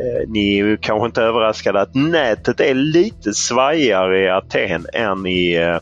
Eh, 0.00 0.28
ni 0.28 0.58
är 0.58 0.64
ju 0.64 0.76
kanske 0.76 1.06
inte 1.06 1.22
överraskade 1.22 1.80
att 1.80 1.94
nätet 1.94 2.60
är 2.60 2.74
lite 2.74 3.34
svajigare 3.34 4.24
i 4.24 4.30
Aten 4.30 4.86
än 4.92 5.26
i 5.26 5.54
eh, 5.54 5.78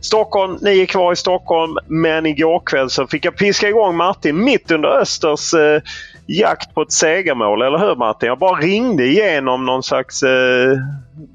Stockholm. 0.00 0.58
Ni 0.60 0.80
är 0.80 0.86
kvar 0.86 1.12
i 1.12 1.16
Stockholm 1.16 1.76
men 1.86 2.26
igår 2.26 2.62
kväll 2.66 2.90
så 2.90 3.06
fick 3.06 3.24
jag 3.24 3.36
piska 3.36 3.68
igång 3.68 3.96
Martin 3.96 4.44
mitt 4.44 4.70
under 4.70 4.88
Östers 4.88 5.54
eh, 5.54 5.82
jakt 6.26 6.74
på 6.74 6.82
ett 6.82 6.92
segermål, 6.92 7.62
eller 7.62 7.78
hur 7.78 7.96
Martin? 7.96 8.26
Jag 8.26 8.38
bara 8.38 8.60
ringde 8.60 9.06
igenom 9.06 9.66
någon 9.66 9.82
slags 9.82 10.22
eh, 10.22 10.78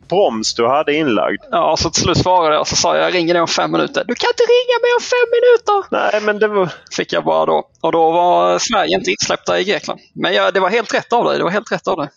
broms 0.07 0.55
du 0.55 0.67
hade 0.67 0.93
inlagd. 0.93 1.43
Ja, 1.51 1.77
så 1.77 1.89
till 1.89 2.03
slut 2.03 2.17
svarade 2.17 2.55
jag 2.55 2.61
och 2.61 2.67
så 2.67 2.75
sa 2.75 2.97
jag, 2.97 3.05
jag 3.05 3.13
ringer 3.13 3.33
dig 3.33 3.41
om 3.41 3.47
fem 3.47 3.71
minuter. 3.71 4.03
Du 4.07 4.15
kan 4.15 4.29
inte 4.29 4.43
ringa 4.43 4.77
mig 4.81 4.91
om 4.97 5.03
fem 5.03 5.27
minuter! 5.37 5.87
Nej, 5.91 6.21
men 6.21 6.39
det 6.39 6.47
var... 6.47 6.69
Fick 6.91 7.13
jag 7.13 7.23
bara 7.23 7.45
då. 7.45 7.63
Och 7.81 7.91
då 7.91 8.11
var 8.11 8.59
Sverige 8.59 8.97
inte 8.97 9.11
insläppta 9.11 9.59
i 9.59 9.63
Grekland. 9.63 9.99
Men 10.15 10.33
jag, 10.33 10.53
det 10.53 10.59
var 10.59 10.69
helt 10.69 10.93
rätt 10.93 11.13
av 11.13 11.25
dig. 11.25 11.37
Det 11.37 11.43
var 11.43 11.51
helt 11.51 11.71
rätt 11.71 11.87
av 11.87 11.97
dig. 11.97 12.09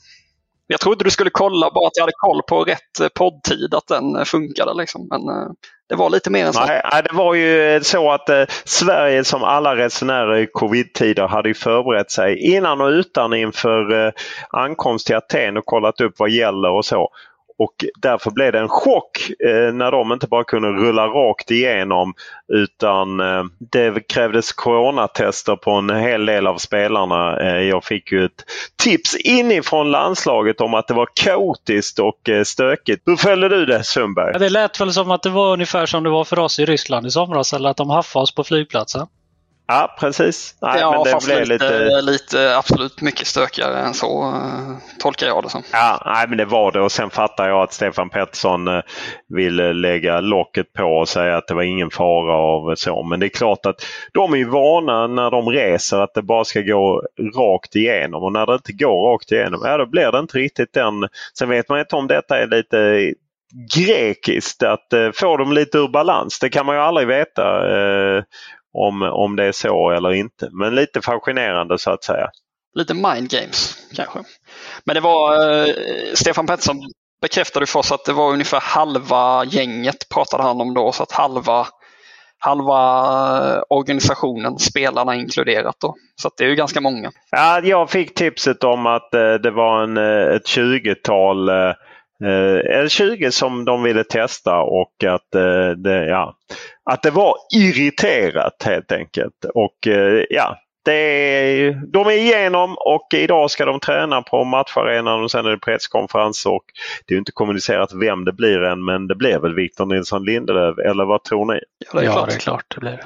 Jag 0.67 0.81
trodde 0.81 1.05
du 1.05 1.11
skulle 1.11 1.31
kolla 1.31 1.71
bara 1.71 1.87
att 1.87 1.97
jag 1.97 2.03
hade 2.03 2.13
koll 2.17 2.43
på 2.49 2.65
rätt 2.65 3.01
eh, 3.01 3.09
poddtid, 3.09 3.75
att 3.75 3.87
den 3.87 4.17
eh, 4.17 4.25
funkade. 4.25 4.75
Liksom. 4.75 5.09
Men 5.11 5.21
eh, 5.21 5.51
det 5.89 5.97
var 5.97 6.11
lite 6.11 6.31
mer 6.31 6.47
än 6.47 6.53
så. 6.53 6.67
Nej, 6.67 7.03
det 7.05 7.13
var 7.13 7.35
ju 7.35 7.81
så 7.83 8.11
att 8.11 8.29
eh, 8.29 8.45
Sverige 8.65 9.25
som 9.25 9.45
alla 9.45 9.77
resenärer 9.77 10.37
i 10.37 10.47
covid-tider 10.47 11.29
hade 11.29 11.49
ju 11.49 11.55
förberett 11.55 12.11
sig 12.11 12.39
innan 12.55 12.81
och 12.81 12.89
utan 12.89 13.33
inför 13.35 14.07
eh, 14.07 14.13
ankomst 14.51 15.07
till 15.07 15.17
Aten 15.17 15.57
och 15.57 15.65
kollat 15.65 16.01
upp 16.01 16.15
vad 16.19 16.31
gäller 16.31 16.71
och 16.71 16.85
så. 16.85 17.09
Och 17.61 17.85
därför 18.03 18.31
blev 18.31 18.53
det 18.53 18.59
en 18.59 18.69
chock 18.69 19.31
eh, 19.45 19.73
när 19.73 19.91
de 19.91 20.13
inte 20.13 20.27
bara 20.27 20.45
kunde 20.45 20.69
rulla 20.69 21.07
rakt 21.07 21.51
igenom 21.51 22.15
utan 22.53 23.21
eh, 23.21 23.45
det 23.59 24.09
krävdes 24.09 24.53
coronatester 24.53 25.57
på 25.57 25.71
en 25.71 25.91
hel 25.91 26.27
del 26.27 26.47
av 26.47 26.59
spelarna. 26.59 27.41
Eh, 27.41 27.63
jag 27.63 27.85
fick 27.85 28.13
ju 28.13 28.25
ett 28.25 28.45
tips 28.83 29.17
inifrån 29.17 29.91
landslaget 29.91 30.61
om 30.61 30.75
att 30.75 30.89
det 30.89 30.95
var 30.95 31.09
kaotiskt 31.15 31.99
och 31.99 32.29
eh, 32.29 32.45
stökigt. 32.45 33.03
Hur 33.07 33.17
följde 33.17 33.49
du 33.49 33.67
det 33.67 33.85
Sundberg? 33.85 34.31
Ja, 34.33 34.39
det 34.39 34.49
lät 34.49 34.81
väl 34.81 34.93
som 34.93 35.11
att 35.11 35.23
det 35.23 35.31
var 35.31 35.53
ungefär 35.53 35.87
som 35.87 36.05
det 36.05 36.11
var 36.11 36.25
för 36.25 36.39
oss 36.39 36.59
i 36.59 36.65
Ryssland 36.65 37.07
i 37.07 37.11
somras, 37.11 37.53
eller 37.53 37.71
att 37.71 37.77
de 37.77 37.91
haffade 37.91 38.23
oss 38.23 38.35
på 38.35 38.45
flygplatsen. 38.45 39.07
Ja, 39.73 39.97
precis. 39.99 40.55
Nej, 40.63 40.81
ja, 40.81 40.91
men 40.91 41.05
det 41.05 41.11
fast 41.11 41.27
blev 41.27 41.47
lite, 41.47 42.01
lite... 42.03 42.57
absolut 42.57 43.01
mycket 43.01 43.27
stökigare 43.27 43.79
än 43.79 43.95
så 43.95 44.23
uh, 44.23 44.77
tolkar 44.99 45.27
jag 45.27 45.43
det 45.43 45.49
som. 45.49 45.63
Ja, 45.73 46.03
nej, 46.07 46.29
men 46.29 46.39
det 46.39 46.45
var 46.45 46.73
det 46.73 46.81
och 46.81 46.93
sen 46.93 47.11
fattar 47.11 47.49
jag 47.49 47.63
att 47.63 47.73
Stefan 47.73 48.11
Pettersson 48.11 48.69
eh, 48.69 48.81
ville 49.29 49.73
lägga 49.73 50.21
locket 50.21 50.73
på 50.73 50.85
och 50.85 51.09
säga 51.09 51.37
att 51.37 51.47
det 51.47 51.55
var 51.55 51.63
ingen 51.63 51.91
fara 51.91 52.35
av 52.35 52.75
så. 52.75 53.03
Men 53.03 53.21
det 53.21 53.27
är 53.27 53.29
klart 53.29 53.67
att 53.67 53.87
de 54.13 54.33
är 54.33 54.37
ju 54.37 54.49
vana 54.49 55.07
när 55.07 55.31
de 55.31 55.49
reser 55.49 55.97
att 55.97 56.15
det 56.15 56.23
bara 56.23 56.45
ska 56.45 56.61
gå 56.61 57.03
rakt 57.37 57.77
igenom 57.77 58.23
och 58.23 58.33
när 58.33 58.47
det 58.47 58.55
inte 58.55 58.73
går 58.73 59.13
rakt 59.13 59.33
igenom, 59.33 59.61
ja 59.65 59.77
då 59.77 59.87
blir 59.87 60.13
det 60.13 60.19
inte 60.19 60.39
riktigt 60.39 60.73
den. 60.73 61.09
Sen 61.39 61.49
vet 61.49 61.69
man 61.69 61.81
inte 61.81 61.97
om 61.97 62.07
detta 62.07 62.39
är 62.39 62.47
lite 62.47 63.13
grekiskt, 63.77 64.63
att 64.63 64.93
eh, 64.93 65.11
få 65.15 65.37
dem 65.37 65.53
lite 65.53 65.79
ur 65.79 65.89
balans. 65.89 66.39
Det 66.39 66.49
kan 66.49 66.67
man 66.67 66.77
ju 66.77 66.83
aldrig 66.83 67.09
veta 67.09 67.43
eh, 67.69 68.23
om, 68.73 69.03
om 69.03 69.37
det 69.37 69.45
är 69.45 69.53
så 69.53 69.91
eller 69.91 70.13
inte. 70.13 70.49
Men 70.53 70.75
lite 70.75 71.01
fascinerande 71.01 71.79
så 71.79 71.91
att 71.91 72.05
säga. 72.05 72.31
Lite 72.75 72.95
mind 72.95 73.31
games 73.31 73.77
kanske. 73.95 74.19
Men 74.85 74.95
det 74.95 75.01
var 75.01 75.35
eh, 75.35 75.75
Stefan 76.15 76.47
Pettersson 76.47 76.81
bekräftade 77.23 77.67
för 77.67 77.79
oss 77.79 77.93
att 77.93 78.05
det 78.05 78.13
var 78.13 78.33
ungefär 78.33 78.61
halva 78.61 79.45
gänget 79.45 80.09
pratade 80.15 80.43
han 80.43 80.61
om 80.61 80.75
då. 80.75 80.93
Så 80.93 81.03
att 81.03 81.13
halva, 81.13 81.67
halva 82.39 82.79
eh, 83.55 83.63
organisationen, 83.69 84.59
spelarna 84.59 85.15
inkluderat. 85.15 85.77
Då. 85.81 85.95
Så 86.17 86.29
att 86.29 86.37
det 86.37 86.45
är 86.45 86.49
ju 86.49 86.55
ganska 86.55 86.81
många. 86.81 87.11
Ja, 87.31 87.61
jag 87.61 87.91
fick 87.91 88.15
tipset 88.15 88.65
om 88.65 88.87
att 88.87 89.15
eh, 89.15 89.35
det 89.35 89.51
var 89.51 89.83
en, 89.83 89.97
eh, 89.97 90.35
ett 90.35 90.47
20-tal 90.47 91.49
eh, 91.49 91.75
eller 92.25 92.89
20 92.89 93.31
som 93.31 93.65
de 93.65 93.83
ville 93.83 94.05
testa 94.05 94.61
och 94.61 95.05
att, 95.05 95.35
eh, 95.35 95.71
det, 95.77 96.07
ja, 96.07 96.35
att 96.91 97.03
det 97.03 97.11
var 97.11 97.35
irriterat 97.55 98.63
helt 98.65 98.93
enkelt. 98.93 99.45
Och 99.55 99.87
eh, 99.87 100.25
ja, 100.31 100.57
det 100.85 100.93
är, 100.93 101.73
de 101.93 102.07
är 102.07 102.11
igenom 102.11 102.77
och 102.79 103.07
idag 103.15 103.51
ska 103.51 103.65
de 103.65 103.81
träna 103.81 104.23
på 104.23 104.45
matcharenan 104.45 105.23
och 105.23 105.31
sen 105.31 105.47
är 105.47 105.51
det 105.51 105.59
presskonferens 105.59 106.47
och 106.47 106.65
det 107.07 107.15
är 107.15 107.19
inte 107.19 107.33
kommunicerat 107.33 107.93
vem 107.93 108.25
det 108.25 108.33
blir 108.33 108.63
än 108.63 108.85
men 108.85 109.07
det 109.07 109.15
blir 109.15 109.39
väl 109.39 109.55
Victor 109.55 109.87
Nilsson 109.87 110.25
Lindelöf 110.25 110.79
eller 110.79 111.05
vad 111.05 111.25
tror 111.25 111.55
ni? 111.55 111.61
Ja, 111.79 112.01
det 112.01 112.01
är, 112.01 112.05
ja, 112.05 112.13
klart. 112.13 112.29
Det, 112.29 112.35
är 112.35 112.39
klart 112.39 112.65
det 112.75 112.81
blir. 112.81 113.01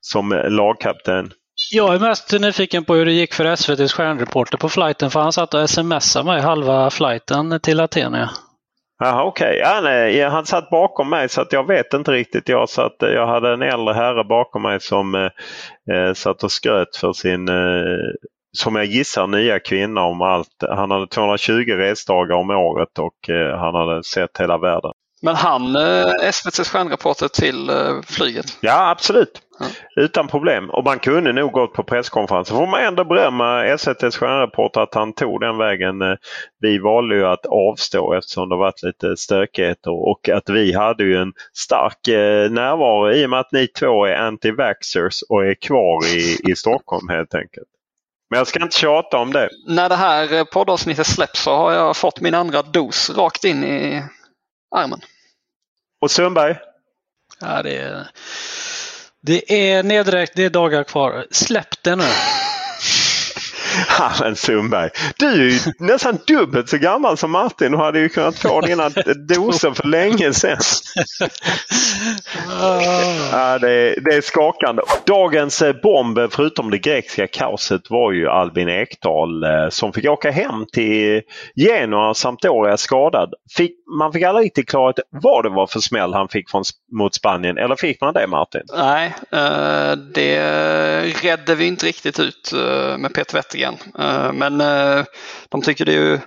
Som 0.00 0.42
lagkapten. 0.48 1.30
Jag 1.70 1.94
är 1.94 1.98
mest 1.98 2.32
nyfiken 2.40 2.84
på 2.84 2.94
hur 2.94 3.04
det 3.04 3.12
gick 3.12 3.34
för 3.34 3.44
SVTs 3.44 3.92
stjärnreporter 3.92 4.58
på 4.58 4.68
flighten 4.68 5.10
för 5.10 5.20
han 5.20 5.32
satt 5.32 5.54
och 5.54 5.70
smsade 5.70 6.26
mig 6.26 6.40
halva 6.40 6.90
flighten 6.90 7.60
till 7.60 7.80
Aten. 7.80 8.16
Jaha, 9.04 9.24
okej. 9.24 9.62
Okay. 9.62 10.16
Ja, 10.16 10.28
han 10.28 10.46
satt 10.46 10.70
bakom 10.70 11.10
mig 11.10 11.28
så 11.28 11.40
att 11.40 11.52
jag 11.52 11.66
vet 11.66 11.94
inte 11.94 12.10
riktigt. 12.10 12.48
Jag, 12.48 12.68
satt, 12.68 12.96
jag 12.98 13.26
hade 13.26 13.52
en 13.52 13.62
äldre 13.62 13.94
herre 13.94 14.24
bakom 14.24 14.62
mig 14.62 14.80
som 14.80 15.14
eh, 15.14 15.96
eh, 15.96 16.14
satt 16.14 16.44
och 16.44 16.52
skröt 16.52 16.96
för 16.96 17.12
sin, 17.12 17.48
eh, 17.48 17.54
som 18.56 18.76
jag 18.76 18.84
gissar, 18.84 19.26
nya 19.26 19.60
kvinna 19.60 20.00
om 20.00 20.22
allt. 20.22 20.64
Han 20.68 20.90
hade 20.90 21.06
220 21.06 21.52
resdagar 21.52 22.36
om 22.36 22.50
året 22.50 22.98
och 22.98 23.30
eh, 23.30 23.58
han 23.58 23.74
hade 23.74 24.04
sett 24.04 24.40
hela 24.40 24.58
världen. 24.58 24.92
Men 25.22 25.36
han 25.36 25.76
eh, 25.76 26.28
SVTs 26.28 26.68
stjärnreporter 26.68 27.28
till 27.28 27.70
eh, 27.70 28.02
flyget? 28.06 28.58
Ja, 28.60 28.90
absolut. 28.90 29.42
Utan 29.96 30.28
problem. 30.28 30.70
Och 30.70 30.84
man 30.84 30.98
kunde 30.98 31.32
nog 31.32 31.52
gått 31.52 31.72
på 31.72 31.82
presskonferensen. 31.82 32.56
Får 32.56 32.66
man 32.66 32.80
ändå 32.82 33.04
berömma 33.04 33.64
SVTs 33.64 34.16
stjärnreporter 34.16 34.80
att 34.80 34.94
han 34.94 35.12
tog 35.12 35.40
den 35.40 35.58
vägen. 35.58 35.94
Vi 36.60 36.78
valde 36.78 37.14
ju 37.14 37.26
att 37.26 37.46
avstå 37.46 38.14
eftersom 38.14 38.48
det 38.48 38.56
varit 38.56 38.82
lite 38.82 39.16
stökigheter 39.16 39.90
och 39.90 40.28
att 40.28 40.48
vi 40.48 40.72
hade 40.72 41.04
ju 41.04 41.16
en 41.16 41.32
stark 41.52 42.08
eh, 42.08 42.50
närvaro 42.50 43.12
i 43.12 43.26
och 43.26 43.30
med 43.30 43.40
att 43.40 43.52
ni 43.52 43.66
två 43.66 44.06
är 44.06 44.16
anti-vaxxers 44.16 45.22
och 45.28 45.46
är 45.46 45.54
kvar 45.54 46.06
i, 46.06 46.50
i 46.50 46.56
Stockholm 46.56 47.08
helt 47.08 47.34
enkelt. 47.34 47.68
Men 48.30 48.38
jag 48.38 48.46
ska 48.46 48.62
inte 48.62 48.76
tjata 48.76 49.18
om 49.18 49.32
det. 49.32 49.48
När 49.66 49.88
det 49.88 49.96
här 49.96 50.44
poddavsnittet 50.44 51.06
släpps 51.06 51.42
så 51.42 51.50
har 51.56 51.72
jag 51.72 51.96
fått 51.96 52.20
min 52.20 52.34
andra 52.34 52.62
dos 52.62 53.10
rakt 53.10 53.44
in 53.44 53.64
i 53.64 54.02
armen. 54.76 55.00
Och 56.00 56.10
Sundberg? 56.10 56.56
Ja, 57.40 57.62
det 57.62 57.76
är, 57.76 58.06
det 59.22 59.52
är 59.72 59.82
nedräknat, 59.82 60.36
det 60.36 60.44
är 60.44 60.50
dagar 60.50 60.84
kvar. 60.84 61.26
Släpp 61.30 61.82
det 61.82 61.96
nu! 61.96 62.04
Ja, 63.98 64.12
men 64.20 64.36
Sundberg, 64.36 64.90
du 65.18 65.26
är 65.26 65.50
ju 65.50 65.58
nästan 65.78 66.18
dubbelt 66.26 66.68
så 66.68 66.78
gammal 66.78 67.16
som 67.16 67.30
Martin 67.30 67.74
och 67.74 67.80
hade 67.80 68.00
ju 68.00 68.08
kunnat 68.08 68.38
få 68.38 68.60
dina 68.60 68.88
doser 69.28 69.70
för 69.70 69.88
länge 69.88 70.32
sedan. 70.32 70.58
Ja, 73.32 73.58
det, 73.58 73.72
är, 73.72 74.00
det 74.00 74.14
är 74.14 74.20
skakande. 74.20 74.82
Dagens 75.06 75.62
eh, 75.62 75.74
bomb, 75.82 76.18
förutom 76.30 76.70
det 76.70 76.78
grekiska 76.78 77.26
kaoset, 77.26 77.90
var 77.90 78.12
ju 78.12 78.28
Albin 78.28 78.68
Ekdal 78.68 79.44
eh, 79.44 79.68
som 79.68 79.92
fick 79.92 80.08
åka 80.08 80.30
hem 80.30 80.66
till 80.72 81.22
Genoa 81.54 82.14
samt 82.14 82.42
Sampdoria 82.42 82.76
skadad. 82.76 83.34
Fick, 83.56 83.72
man 83.98 84.12
fick 84.12 84.22
aldrig 84.22 84.44
riktigt 84.44 84.68
klarhet 84.68 84.98
vad 85.10 85.44
det 85.44 85.50
var 85.50 85.66
för 85.66 85.80
smäll 85.80 86.14
han 86.14 86.28
fick 86.28 86.50
från, 86.50 86.64
mot 86.92 87.14
Spanien. 87.14 87.58
Eller 87.58 87.76
fick 87.76 88.00
man 88.00 88.14
det 88.14 88.26
Martin? 88.26 88.62
Nej, 88.76 89.14
eh, 89.32 89.92
det 90.14 90.40
redde 91.22 91.54
vi 91.54 91.66
inte 91.66 91.86
riktigt 91.86 92.20
ut 92.20 92.52
med 92.98 93.14
Peter 93.14 93.34
Wettergren. 93.34 93.61
Eh, 93.68 94.32
men 94.32 94.60
eh, 94.60 95.04
de 95.48 95.62
tycker 95.62 95.84
det 95.84 95.92
är 95.92 96.02
ju 96.02 96.18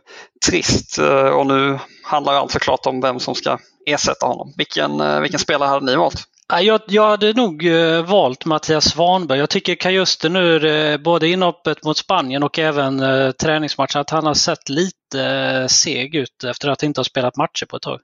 trist 0.45 0.97
eh, 0.97 1.27
och 1.27 1.47
nu 1.47 1.79
handlar 2.03 2.33
allt 2.33 2.51
såklart 2.51 2.85
om 2.85 3.01
vem 3.01 3.19
som 3.19 3.35
ska 3.35 3.57
ersätta 3.85 4.25
honom. 4.25 4.53
Vilken, 4.57 5.21
vilken 5.21 5.39
spelare 5.39 5.69
hade 5.69 5.85
ni 5.85 5.95
valt? 5.95 6.23
Jag, 6.61 6.81
jag 6.87 7.09
hade 7.09 7.33
nog 7.33 7.69
valt 8.05 8.45
Mattias 8.45 8.85
Svanberg. 8.85 9.39
Jag 9.39 9.49
tycker 9.49 9.75
Kajuste 9.75 10.29
nu, 10.29 10.97
både 10.97 11.27
inhoppet 11.27 11.83
mot 11.83 11.97
Spanien 11.97 12.43
och 12.43 12.59
även 12.59 12.99
träningsmatchen, 13.33 14.01
att 14.01 14.09
han 14.09 14.25
har 14.25 14.33
sett 14.33 14.69
lite 14.69 15.67
seg 15.69 16.15
ut 16.15 16.43
efter 16.43 16.69
att 16.69 16.83
inte 16.83 16.99
ha 16.99 17.03
spelat 17.03 17.37
matcher 17.37 17.65
på 17.65 17.75
ett 17.75 17.81
tag. 17.81 17.99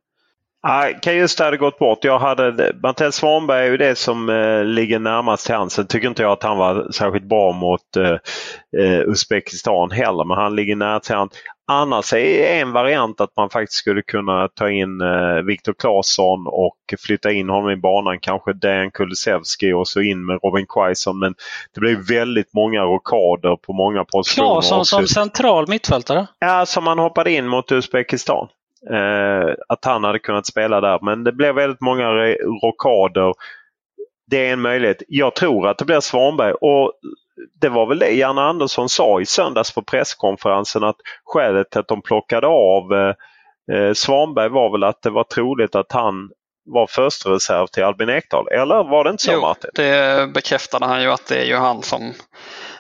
Nej, 0.68 1.00
Kajuste 1.02 1.44
hade 1.44 1.58
gått 1.58 1.80
bort. 1.80 2.04
Jag 2.04 2.20
hade, 2.20 2.74
Mattias 2.84 3.16
Svanberg 3.16 3.66
är 3.66 3.72
ju 3.72 3.78
det 3.78 3.96
som 3.96 4.30
eh, 4.30 4.64
ligger 4.64 5.00
närmast 5.00 5.46
till 5.46 5.56
hands. 5.56 5.74
Sen 5.74 5.88
tycker 5.88 6.08
inte 6.08 6.22
jag 6.22 6.32
att 6.32 6.44
han 6.44 6.58
var 6.58 6.92
särskilt 6.92 7.26
bra 7.26 7.52
mot 7.52 7.98
eh, 7.98 9.10
Uzbekistan 9.10 9.92
heller, 9.92 10.26
men 10.26 10.38
han 10.38 10.56
ligger 10.56 10.76
nära 10.76 11.00
till 11.00 11.16
hands. 11.16 11.38
Annars 11.72 12.14
är 12.14 12.62
en 12.62 12.72
variant 12.72 13.22
att 13.22 13.36
man 13.38 13.50
faktiskt 13.50 13.78
skulle 13.80 14.02
kunna 14.02 14.48
ta 14.48 14.70
in 14.70 15.02
eh, 15.02 15.42
Viktor 15.46 15.74
Claesson 15.74 16.48
och 16.48 16.78
flytta 17.06 17.32
in 17.32 17.50
honom 17.50 17.70
i 17.70 17.76
banan. 17.76 18.20
Kanske 18.20 18.54
Dejan 18.54 18.92
Kulusevski 18.92 19.74
och 19.74 19.88
så 19.88 20.02
in 20.02 20.26
med 20.26 20.40
Robin 20.44 20.66
Quaison. 20.70 21.20
Men 21.20 21.34
det 21.74 21.80
blir 21.80 21.96
väldigt 21.96 22.54
många 22.54 22.82
rockader 22.82 23.56
på 23.56 23.74
många 23.74 24.06
positioner. 24.06 24.48
Claesson 24.48 24.86
som 24.86 25.08
central 25.08 25.68
mittfältare? 25.68 26.28
Ja, 26.40 26.66
som 26.66 26.88
han 26.88 27.00
hoppade 27.00 27.32
in 27.32 27.48
mot 27.48 27.72
Uzbekistan. 27.72 28.48
Eh, 28.90 29.54
att 29.70 29.86
han 29.86 30.04
hade 30.04 30.20
kunnat 30.20 30.46
spela 30.46 30.82
där. 30.82 31.00
Men 31.02 31.24
det 31.24 31.32
blev 31.32 31.56
väldigt 31.56 31.82
många 31.82 32.12
rockader. 32.64 33.34
Det 34.28 34.48
är 34.48 34.54
en 34.54 34.62
möjlighet. 34.62 35.04
Jag 35.08 35.36
tror 35.36 35.68
att 35.68 35.78
det 35.78 35.86
blir 35.86 36.00
Svanberg. 36.00 36.54
Och 36.54 36.94
det 37.62 37.70
var 37.70 37.86
väl 37.86 38.00
det 38.00 38.12
Janne 38.12 38.42
Andersson 38.42 38.90
sa 38.90 39.22
i 39.22 39.26
söndags 39.26 39.72
på 39.72 39.82
presskonferensen 39.82 40.84
att 40.84 40.96
skälet 41.24 41.70
till 41.70 41.80
att 41.80 41.88
de 41.88 42.02
plockade 42.02 42.48
av 42.48 42.94
eh, 42.94 43.16
eh 43.76 43.94
Svanberg 43.94 44.50
var 44.50 44.72
väl 44.72 44.84
att 44.84 45.02
det 45.02 45.10
var 45.10 45.24
troligt 45.24 45.76
att 45.76 45.92
han 45.92 46.30
var 46.66 46.88
första 46.88 47.30
reserv 47.30 47.68
till 47.68 47.84
Albin 47.84 48.10
Ekdal. 48.10 48.48
Eller 48.48 48.84
var 48.84 49.04
det 49.04 49.10
inte 49.10 49.24
så 49.24 49.32
jo, 49.32 49.42
Martin? 49.42 49.70
det 49.74 50.34
bekräftade 50.34 50.86
han 50.86 51.02
ju 51.02 51.12
att 51.12 51.28
det 51.28 51.36
är 51.36 51.46
ju 51.46 51.56
han 51.56 51.84
som 51.84 52.14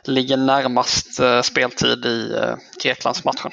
ligger 0.03 0.37
närmast 0.37 1.19
speltid 1.43 2.05
i 2.05 2.35
Greklandsmatchen. 2.83 3.51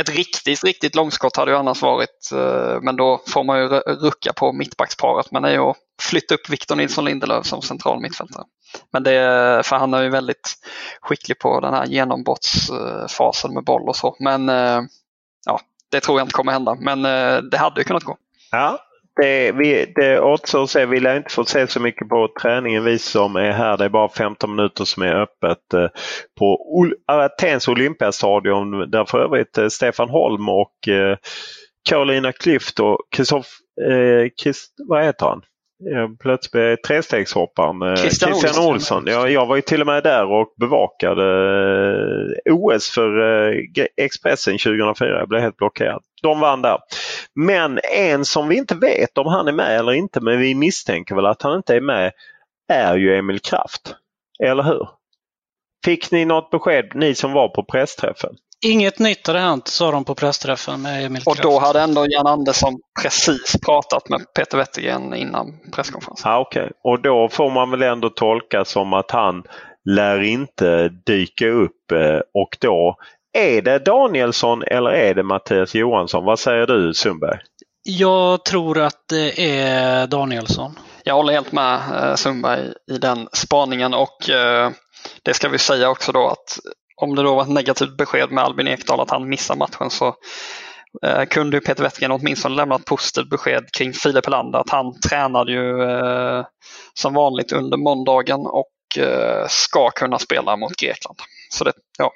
Ett 0.00 0.08
riktigt, 0.08 0.64
riktigt 0.64 0.94
långskott 0.94 1.36
hade 1.36 1.50
ju 1.50 1.56
annars 1.56 1.82
varit, 1.82 2.30
eh, 2.32 2.80
men 2.82 2.96
då 2.96 3.20
får 3.26 3.44
man 3.44 3.58
ju 3.58 3.68
rucka 3.78 4.32
på 4.32 4.52
mittbacksparet. 4.52 5.30
Men 5.30 5.44
är 5.44 5.50
ju 5.50 5.58
att 5.58 5.76
flytta 6.02 6.34
upp 6.34 6.48
Victor 6.48 6.76
Nilsson 6.76 7.04
Lindelöf 7.04 7.46
som 7.46 7.62
central 7.62 8.00
mittfältare. 8.00 8.44
Men 8.92 9.02
det, 9.02 9.62
för 9.64 9.76
han 9.76 9.94
är 9.94 10.02
ju 10.02 10.08
väldigt 10.08 10.54
skicklig 11.00 11.38
på 11.38 11.60
den 11.60 11.74
här 11.74 11.86
genombrottsfasen 11.86 13.54
med 13.54 13.64
boll 13.64 13.88
och 13.88 13.96
så. 13.96 14.16
Men 14.20 14.48
eh, 14.48 14.80
ja, 15.46 15.60
det 15.90 16.00
tror 16.00 16.18
jag 16.18 16.24
inte 16.24 16.34
kommer 16.34 16.52
hända. 16.52 16.76
Men 16.80 17.04
eh, 17.04 17.42
det 17.42 17.58
hade 17.58 17.80
ju 17.80 17.84
kunnat 17.84 18.04
gå. 18.04 18.16
Ja, 18.50 18.78
det, 19.22 19.52
vi, 19.52 19.92
det 19.96 20.20
återstår 20.20 20.62
att 20.62 20.70
se. 20.70 20.86
Vi 20.86 21.00
lär 21.00 21.16
inte 21.16 21.34
få 21.34 21.44
se 21.44 21.66
så 21.66 21.80
mycket 21.80 22.08
på 22.08 22.28
träningen 22.42 22.84
vi 22.84 22.98
som 22.98 23.36
är 23.36 23.52
här. 23.52 23.76
Det 23.76 23.84
är 23.84 23.88
bara 23.88 24.08
15 24.08 24.56
minuter 24.56 24.84
som 24.84 25.02
är 25.02 25.14
öppet 25.14 25.74
eh, 25.74 25.88
på 26.38 26.58
Atens 27.06 27.68
Olympiastadion 27.68 28.90
där 28.90 29.04
för 29.04 29.18
övrigt 29.18 29.72
Stefan 29.72 30.08
Holm 30.08 30.48
och 30.48 30.72
Carolina 31.88 32.30
Klüft 32.32 32.80
och 32.80 32.98
Kristoff, 33.16 33.46
eh, 33.90 34.30
Christ, 34.42 34.74
vad 34.88 35.04
heter 35.04 35.26
han? 35.26 35.42
Plötsligt 36.20 36.82
trestegshopparen 36.82 37.82
eh, 37.82 37.96
Christian, 37.96 38.30
Christian 38.30 38.64
Olsson. 38.64 38.74
Olsson. 38.74 39.04
Jag, 39.06 39.30
jag 39.30 39.46
var 39.46 39.56
ju 39.56 39.62
till 39.62 39.80
och 39.80 39.86
med 39.86 40.02
där 40.02 40.24
och 40.24 40.54
bevakade 40.60 41.24
eh, 42.46 42.54
OS 42.54 42.90
för 42.90 43.18
eh, 43.48 43.84
Expressen 43.96 44.58
2004. 44.58 45.18
Jag 45.18 45.28
blev 45.28 45.40
helt 45.40 45.56
blockerad. 45.56 46.02
De 46.22 46.40
vann 46.40 46.62
där. 46.62 46.78
Men 47.40 47.80
en 47.92 48.24
som 48.24 48.48
vi 48.48 48.56
inte 48.56 48.74
vet 48.74 49.18
om 49.18 49.26
han 49.26 49.48
är 49.48 49.52
med 49.52 49.78
eller 49.78 49.92
inte, 49.92 50.20
men 50.20 50.38
vi 50.38 50.54
misstänker 50.54 51.14
väl 51.14 51.26
att 51.26 51.42
han 51.42 51.56
inte 51.56 51.76
är 51.76 51.80
med, 51.80 52.12
är 52.68 52.96
ju 52.96 53.18
Emil 53.18 53.40
Kraft. 53.40 53.94
Eller 54.44 54.62
hur? 54.62 54.88
Fick 55.84 56.10
ni 56.10 56.24
något 56.24 56.50
besked, 56.50 56.92
ni 56.94 57.14
som 57.14 57.32
var 57.32 57.48
på 57.48 57.64
pressträffen? 57.64 58.36
Inget 58.64 58.98
nytt 58.98 59.26
hade 59.26 59.38
hänt, 59.38 59.68
sa 59.68 59.90
de 59.90 60.04
på 60.04 60.14
pressträffen 60.14 60.82
med 60.82 61.06
Emil 61.06 61.22
Och 61.26 61.36
då 61.42 61.58
hade 61.58 61.80
ändå 61.80 62.06
Jan 62.08 62.26
Andersson 62.26 62.80
precis 63.02 63.56
pratat 63.66 64.08
med 64.08 64.20
Peter 64.34 64.58
Wettergren 64.58 65.14
innan 65.14 65.60
presskonferensen. 65.74 66.30
Ah, 66.30 66.38
Okej, 66.40 66.62
okay. 66.62 66.72
och 66.84 67.02
då 67.02 67.28
får 67.28 67.50
man 67.50 67.70
väl 67.70 67.82
ändå 67.82 68.10
tolka 68.10 68.64
som 68.64 68.92
att 68.92 69.10
han 69.10 69.42
lär 69.84 70.22
inte 70.22 70.88
dyka 70.88 71.48
upp 71.48 71.92
eh, 71.92 72.20
och 72.34 72.56
då 72.60 72.96
är 73.38 73.62
det 73.62 73.78
Danielsson 73.78 74.62
eller 74.62 74.90
är 74.90 75.14
det 75.14 75.22
Mattias 75.22 75.74
Johansson? 75.74 76.24
Vad 76.24 76.38
säger 76.38 76.66
du 76.66 76.94
Sundberg? 76.94 77.38
Jag 77.82 78.44
tror 78.44 78.78
att 78.78 79.08
det 79.08 79.58
är 79.60 80.06
Danielsson. 80.06 80.78
Jag 81.04 81.14
håller 81.14 81.32
helt 81.32 81.52
med 81.52 81.80
eh, 81.94 82.14
Sundberg 82.14 82.60
i 82.90 82.98
den 82.98 83.28
spaningen 83.32 83.94
och 83.94 84.30
eh, 84.30 84.70
det 85.22 85.34
ska 85.34 85.48
vi 85.48 85.58
säga 85.58 85.90
också 85.90 86.12
då 86.12 86.28
att 86.28 86.58
om 86.96 87.14
det 87.14 87.22
då 87.22 87.34
var 87.34 87.42
ett 87.42 87.48
negativt 87.48 87.96
besked 87.96 88.30
med 88.30 88.44
Albin 88.44 88.68
Ekdal 88.68 89.00
att 89.00 89.10
han 89.10 89.28
missar 89.28 89.56
matchen 89.56 89.90
så 89.90 90.14
eh, 91.06 91.24
kunde 91.24 91.60
Peter 91.60 91.82
Wettergren 91.82 92.12
åtminstone 92.12 92.56
lämna 92.56 92.74
ett 92.74 92.84
positivt 92.84 93.30
besked 93.30 93.70
kring 93.72 93.92
Filip 93.92 94.26
Helander 94.26 94.58
att 94.58 94.70
han 94.70 95.00
tränade 95.00 95.52
ju 95.52 95.74
som 96.94 97.14
vanligt 97.14 97.52
under 97.52 97.76
måndagen 97.76 98.40
och 98.40 98.68
ska 99.48 99.90
kunna 99.90 100.18
spela 100.18 100.56
mot 100.56 100.76
Grekland. 100.76 101.18
Så 101.50 101.64
det, 101.64 101.72
ja, 101.98 102.12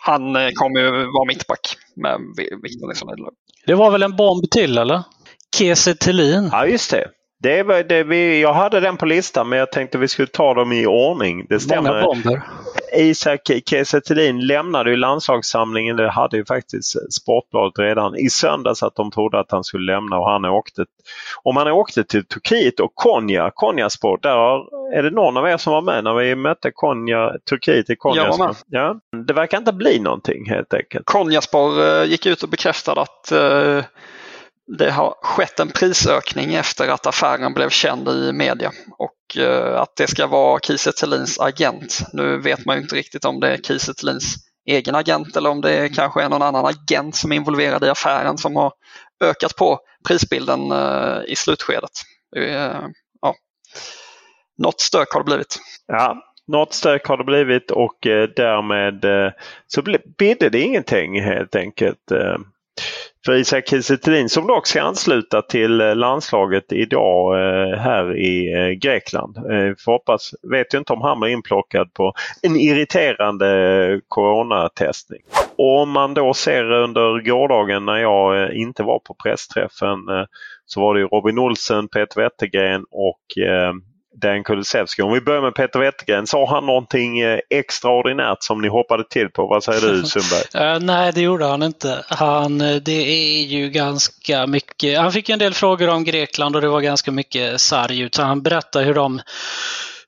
han 0.00 0.36
eh, 0.36 0.48
kommer 0.54 0.80
ju 0.80 0.90
vara 0.90 1.24
mittback 1.24 1.76
med 1.96 2.20
Victor 2.62 2.88
Nilsson 2.88 3.08
Det 3.66 3.74
var 3.74 3.90
väl 3.90 4.02
en 4.02 4.16
bomb 4.16 4.50
till 4.50 4.78
eller? 4.78 5.02
Kiese 5.56 5.94
Thelin. 5.94 6.48
Ja 6.52 6.66
just 6.66 6.90
det. 6.90 7.10
Det 7.42 7.62
var, 7.62 7.82
det 7.82 8.02
vi, 8.04 8.40
jag 8.40 8.52
hade 8.52 8.80
den 8.80 8.96
på 8.96 9.06
listan 9.06 9.48
men 9.48 9.58
jag 9.58 9.72
tänkte 9.72 9.98
vi 9.98 10.08
skulle 10.08 10.28
ta 10.28 10.54
dem 10.54 10.72
i 10.72 10.86
ordning. 10.86 11.46
Det 11.48 11.60
stämmer. 11.60 11.90
Många 11.90 12.02
bomber. 12.02 12.42
Isak 12.96 13.40
Kiese 13.66 14.32
lämnade 14.32 14.90
ju 14.90 14.96
landslagssamlingen. 14.96 15.96
Det 15.96 16.10
hade 16.10 16.36
ju 16.36 16.44
faktiskt 16.44 17.12
Sportbladet 17.12 17.78
redan 17.78 18.16
i 18.16 18.30
söndags 18.30 18.82
att 18.82 18.94
de 18.94 19.10
trodde 19.10 19.40
att 19.40 19.50
han 19.50 19.64
skulle 19.64 19.92
lämna 19.92 20.18
och 20.18 20.30
han 20.30 20.44
åkte. 20.44 20.84
Om 21.42 21.56
han 21.56 21.68
åkte 21.68 22.04
till 22.04 22.24
Turkiet 22.24 22.80
och 22.80 22.94
Konya, 22.94 23.50
Konyaspor, 23.54 24.18
där 24.22 24.36
är 24.98 25.02
det 25.02 25.10
någon 25.10 25.36
av 25.36 25.48
er 25.48 25.56
som 25.56 25.72
var 25.72 25.82
med 25.82 26.04
när 26.04 26.14
vi 26.14 26.36
mötte 26.36 26.70
Konya, 26.74 27.32
Turkiet 27.50 27.90
i 27.90 27.96
Konyaspor? 27.96 28.56
Ja, 28.66 28.96
det 29.26 29.32
verkar 29.32 29.58
inte 29.58 29.72
bli 29.72 30.00
någonting 30.00 30.50
helt 30.50 30.74
enkelt. 30.74 31.06
Konyaspor 31.06 31.86
eh, 31.86 32.04
gick 32.04 32.26
ut 32.26 32.42
och 32.42 32.48
bekräftade 32.48 33.00
att 33.00 33.32
uh 33.32 33.82
det 34.78 34.90
har 34.90 35.14
skett 35.22 35.60
en 35.60 35.68
prisökning 35.68 36.54
efter 36.54 36.88
att 36.88 37.06
affären 37.06 37.54
blev 37.54 37.68
känd 37.68 38.08
i 38.08 38.32
media 38.32 38.72
och 38.98 39.36
eh, 39.38 39.80
att 39.80 39.96
det 39.96 40.06
ska 40.06 40.26
vara 40.26 40.60
Kiese 40.60 40.92
agent. 41.40 41.98
Nu 42.12 42.38
vet 42.38 42.64
man 42.64 42.76
ju 42.76 42.82
inte 42.82 42.96
riktigt 42.96 43.24
om 43.24 43.40
det 43.40 43.52
är 43.52 43.56
Kiese 43.56 43.92
egen 44.66 44.94
agent 44.94 45.36
eller 45.36 45.50
om 45.50 45.60
det 45.60 45.88
kanske 45.88 46.22
är 46.22 46.28
någon 46.28 46.42
annan 46.42 46.66
agent 46.66 47.16
som 47.16 47.32
är 47.32 47.36
involverad 47.36 47.84
i 47.84 47.88
affären 47.88 48.38
som 48.38 48.56
har 48.56 48.72
ökat 49.24 49.56
på 49.56 49.78
prisbilden 50.08 50.72
eh, 50.72 51.18
i 51.26 51.36
slutskedet. 51.36 51.90
Eh, 52.36 52.84
ja. 53.20 53.34
något 54.58 54.80
stök 54.80 55.12
har 55.12 55.20
det 55.20 55.24
blivit. 55.24 55.58
Ja, 55.86 56.22
något 56.46 56.72
stök 56.74 57.06
har 57.06 57.16
det 57.16 57.24
blivit 57.24 57.70
och 57.70 57.98
därmed 58.36 59.04
så 59.66 59.82
bidde 60.18 60.48
det 60.48 60.60
ingenting 60.60 61.22
helt 61.22 61.56
enkelt. 61.56 62.12
För 63.24 63.34
Isak 63.34 63.68
Kiese 63.68 64.28
som 64.28 64.46
dock 64.46 64.66
ska 64.66 64.82
ansluta 64.82 65.42
till 65.42 65.80
eh, 65.80 65.96
landslaget 65.96 66.72
idag 66.72 67.34
eh, 67.34 67.78
här 67.78 68.16
i 68.16 68.52
eh, 68.52 68.68
Grekland. 68.68 69.36
Får 69.84 69.92
hoppas, 69.92 70.34
vet 70.50 70.74
ju 70.74 70.78
inte 70.78 70.92
om 70.92 71.02
han 71.02 71.20
blir 71.20 71.30
inplockad 71.30 71.94
på 71.94 72.12
en 72.42 72.56
irriterande 72.56 74.00
coronatestning. 74.08 75.20
Och 75.56 75.82
om 75.82 75.90
man 75.90 76.14
då 76.14 76.34
ser 76.34 76.72
under 76.72 77.24
gårdagen 77.24 77.84
när 77.84 77.96
jag 77.96 78.54
inte 78.54 78.82
var 78.82 78.98
på 78.98 79.14
pressträffen 79.14 79.98
så 80.66 80.80
var 80.80 80.94
det 80.94 81.02
Robin 81.02 81.38
Olsen, 81.38 81.88
Peter 81.88 82.20
Wettergren 82.20 82.84
och 82.90 83.20
Dan 84.20 84.44
Kulusevski. 84.44 85.02
Om 85.02 85.12
vi 85.12 85.20
börjar 85.20 85.42
med 85.42 85.54
Peter 85.54 85.78
Wettergren. 85.78 86.26
Sa 86.26 86.46
han 86.46 86.66
någonting 86.66 87.20
eh, 87.20 87.38
extraordinärt 87.50 88.42
som 88.42 88.60
ni 88.60 88.68
hoppade 88.68 89.04
till 89.04 89.28
på? 89.28 89.46
Vad 89.46 89.64
säger 89.64 89.80
du 89.80 90.02
Sundberg? 90.04 90.74
uh, 90.74 90.80
nej, 90.80 91.12
det 91.12 91.20
gjorde 91.20 91.44
han 91.44 91.62
inte. 91.62 92.04
Han, 92.08 92.60
eh, 92.60 92.76
det 92.76 92.92
är 92.92 93.42
ju 93.44 93.70
ganska 93.70 94.46
mycket. 94.46 94.98
Han 94.98 95.12
fick 95.12 95.28
en 95.28 95.38
del 95.38 95.54
frågor 95.54 95.88
om 95.88 96.04
Grekland 96.04 96.56
och 96.56 96.62
det 96.62 96.68
var 96.68 96.80
ganska 96.80 97.10
mycket 97.10 97.60
sarg 97.60 98.00
ut. 98.00 98.14
Så 98.14 98.22
han 98.22 98.42
berättade 98.42 98.84
hur 98.84 98.94
de 98.94 99.20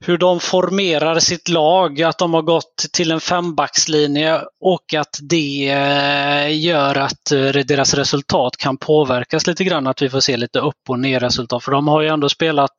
hur 0.05 0.17
de 0.17 0.39
formerar 0.39 1.19
sitt 1.19 1.49
lag, 1.49 2.01
att 2.01 2.17
de 2.17 2.33
har 2.33 2.41
gått 2.41 2.75
till 2.93 3.11
en 3.11 3.19
fembackslinje 3.19 4.41
och 4.61 4.93
att 4.93 5.19
det 5.21 5.69
eh, 5.69 6.59
gör 6.59 6.97
att 6.97 7.31
eh, 7.31 7.51
deras 7.67 7.93
resultat 7.93 8.57
kan 8.57 8.77
påverkas 8.77 9.47
lite 9.47 9.63
grann, 9.63 9.87
att 9.87 10.01
vi 10.01 10.09
får 10.09 10.19
se 10.19 10.37
lite 10.37 10.59
upp 10.59 10.89
och 10.89 10.99
ner 10.99 11.19
resultat. 11.19 11.63
För 11.63 11.71
de 11.71 11.87
har 11.87 12.01
ju 12.01 12.07
ändå 12.07 12.29
spelat 12.29 12.75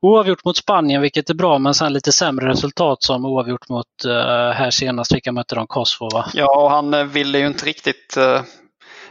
oavgjort 0.00 0.44
mot 0.44 0.56
Spanien, 0.56 1.02
vilket 1.02 1.30
är 1.30 1.34
bra, 1.34 1.58
men 1.58 1.74
sen 1.74 1.92
lite 1.92 2.12
sämre 2.12 2.48
resultat 2.48 3.02
som 3.02 3.24
oavgjort 3.24 3.68
mot 3.68 4.04
eh, 4.06 4.12
här 4.50 4.70
senast, 4.70 5.14
vilka 5.14 5.32
mötte 5.32 5.54
de? 5.54 5.66
Kosovo 5.66 6.10
va? 6.12 6.26
Ja, 6.34 6.62
och 6.62 6.70
han 6.70 7.08
ville 7.08 7.38
ju 7.38 7.46
inte 7.46 7.66
riktigt 7.66 8.16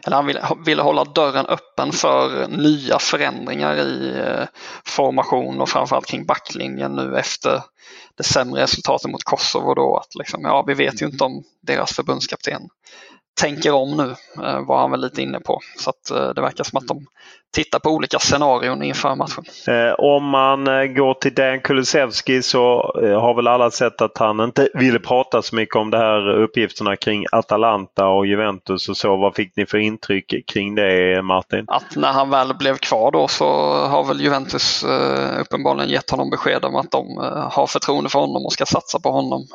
eller 0.06 0.16
han 0.16 0.26
ville, 0.26 0.48
ville 0.66 0.82
hålla 0.82 1.04
dörren 1.04 1.46
öppen 1.46 1.92
för 1.92 2.48
nya 2.48 3.00
förändringar 3.00 3.76
i 3.76 4.18
eh, 4.18 4.46
formation 4.86 5.62
och 5.62 5.70
framförallt 5.70 6.08
kring 6.08 6.26
backlinjen 6.26 6.96
nu 6.96 7.18
efter 7.18 7.62
det 8.18 8.24
sämre 8.24 8.64
resultatet 8.64 9.12
mot 9.12 9.24
Kosovo. 9.24 9.74
Då, 9.74 9.98
att 9.98 10.16
liksom, 10.16 10.42
ja, 10.42 10.64
vi 10.68 10.74
vet 10.74 11.02
ju 11.02 11.06
inte 11.06 11.24
om 11.24 11.44
deras 11.62 11.94
förbundskapten 11.94 12.62
tänker 13.40 13.72
om 13.72 13.98
nu, 13.98 14.16
eh, 14.44 14.66
var 14.66 14.80
han 14.80 14.92
väl 14.92 15.02
lite 15.02 15.22
inne 15.22 15.40
på. 15.40 15.60
Så 15.78 15.90
att 15.90 16.12
eh, 16.12 16.30
det 16.30 16.42
verkar 16.42 16.64
som 16.64 16.78
att 16.78 16.88
de 16.88 17.06
tittar 17.54 17.80
på 17.80 17.90
olika 17.90 18.20
scenarion 18.20 18.84
inför 18.84 19.16
matchen. 19.16 19.44
Eh, 19.68 19.94
om 19.94 20.26
man 20.26 20.66
går 20.94 21.14
till 21.14 21.34
Dan 21.34 21.62
Kulusevski 21.62 22.42
så 22.42 22.92
har 22.96 23.36
väl 23.36 23.48
alla 23.48 23.72
sett 23.72 24.02
att 24.02 24.18
han 24.18 24.40
inte 24.40 24.70
ville 24.74 25.00
prata 25.00 25.42
så 25.42 25.56
mycket 25.56 25.76
om 25.76 25.90
de 25.90 25.98
här 25.98 26.30
uppgifterna 26.30 26.96
kring 26.96 27.26
Atalanta 27.32 28.08
och 28.08 28.28
Juventus 28.28 28.90
och 28.90 28.98
så. 28.98 29.16
Vad 29.18 29.36
fick 29.36 29.56
ni 29.56 29.66
för 29.66 29.78
intryck 29.78 30.48
kring 30.48 30.76
det 30.76 31.22
Martin? 31.22 31.66
Att 31.68 31.96
när 31.96 32.12
han 32.12 32.30
väl 32.30 32.58
blev 32.58 32.78
kvar 32.78 33.12
då 33.12 33.28
så 33.28 33.46
har 33.88 34.04
väl 34.04 34.22
Juventus 34.22 34.86
uppenbarligen 35.40 35.90
gett 35.90 36.10
honom 36.10 36.30
besked 36.30 36.66
om 36.66 36.76
att 36.76 36.92
de 36.92 37.18
har 37.52 37.68
förtroende 37.68 38.10
för 38.10 38.20
honom 38.20 38.46
och 38.46 38.54
ska 38.54 38.66
satsa 38.66 39.00
på 39.00 39.12
honom. 39.12 39.48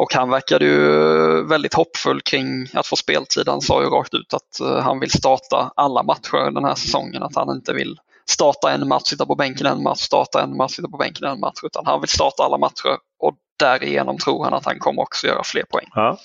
Och 0.00 0.14
han 0.14 0.30
verkade 0.30 0.64
ju 0.64 1.46
väldigt 1.46 1.74
hoppfull 1.74 2.20
kring 2.20 2.66
att 2.74 2.86
få 2.86 2.96
speltid. 2.96 3.48
Han 3.48 3.60
sa 3.60 3.82
ju 3.82 3.88
rakt 3.88 4.14
ut 4.14 4.34
att 4.34 4.60
eh, 4.60 4.78
han 4.78 5.00
vill 5.00 5.10
starta 5.10 5.72
alla 5.76 6.02
matcher 6.02 6.50
den 6.50 6.64
här 6.64 6.74
säsongen. 6.74 7.22
Att 7.22 7.34
han 7.34 7.50
inte 7.50 7.72
vill 7.72 8.00
starta 8.28 8.72
en 8.72 8.88
match, 8.88 9.02
sitta 9.06 9.26
på 9.26 9.34
bänken 9.34 9.66
en 9.66 9.82
match, 9.82 9.98
starta 9.98 10.42
en 10.42 10.56
match, 10.56 10.72
sitta 10.72 10.88
på 10.88 10.96
bänken 10.96 11.28
en 11.28 11.40
match. 11.40 11.60
Utan 11.62 11.86
han 11.86 12.00
vill 12.00 12.08
starta 12.08 12.42
alla 12.42 12.58
matcher 12.58 12.98
och 13.18 13.34
därigenom 13.56 14.18
tror 14.18 14.44
han 14.44 14.54
att 14.54 14.64
han 14.64 14.78
kommer 14.78 15.02
också 15.02 15.26
göra 15.26 15.42
fler 15.44 15.64
poäng. 15.70 15.88
Ja. 15.94 16.18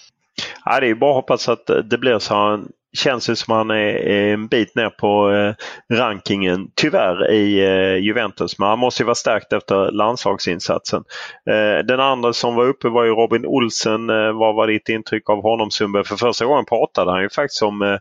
Ja, 0.65 0.79
det 0.79 0.89
är 0.89 0.95
bara 0.95 1.11
att 1.11 1.15
hoppas 1.15 1.49
att 1.49 1.69
eh, 1.69 1.77
det 1.77 1.97
blir 1.97 2.19
så. 2.19 2.33
Han 2.33 2.71
känns 2.95 3.27
det 3.27 3.35
som 3.35 3.53
han 3.53 3.71
är 3.71 4.07
en 4.07 4.47
bit 4.47 4.75
ner 4.75 4.89
på 4.89 5.31
eh, 5.31 5.53
rankingen, 5.97 6.67
tyvärr, 6.75 7.31
i 7.31 7.59
eh, 7.59 8.03
Juventus. 8.03 8.59
Men 8.59 8.69
han 8.69 8.79
måste 8.79 9.03
ju 9.03 9.05
vara 9.05 9.15
stärkt 9.15 9.53
efter 9.53 9.91
landslagsinsatsen. 9.91 11.03
Eh, 11.49 11.85
den 11.85 11.99
andra 11.99 12.33
som 12.33 12.55
var 12.55 12.65
uppe 12.67 12.89
var 12.89 13.03
ju 13.03 13.11
Robin 13.11 13.45
Olsen. 13.45 14.07
Vad 14.37 14.55
var 14.55 14.67
ditt 14.67 14.89
intryck 14.89 15.29
av 15.29 15.41
honom 15.41 15.71
Sundberg? 15.71 16.03
För 16.03 16.15
första 16.15 16.45
gången 16.45 16.65
pratade 16.65 17.11
han 17.11 17.21
ju 17.21 17.29
faktiskt 17.29 17.61
om 17.61 17.99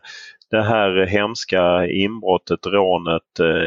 det 0.51 0.63
här 0.63 1.05
hemska 1.05 1.87
inbrottet, 1.87 2.65
rånet 2.65 3.21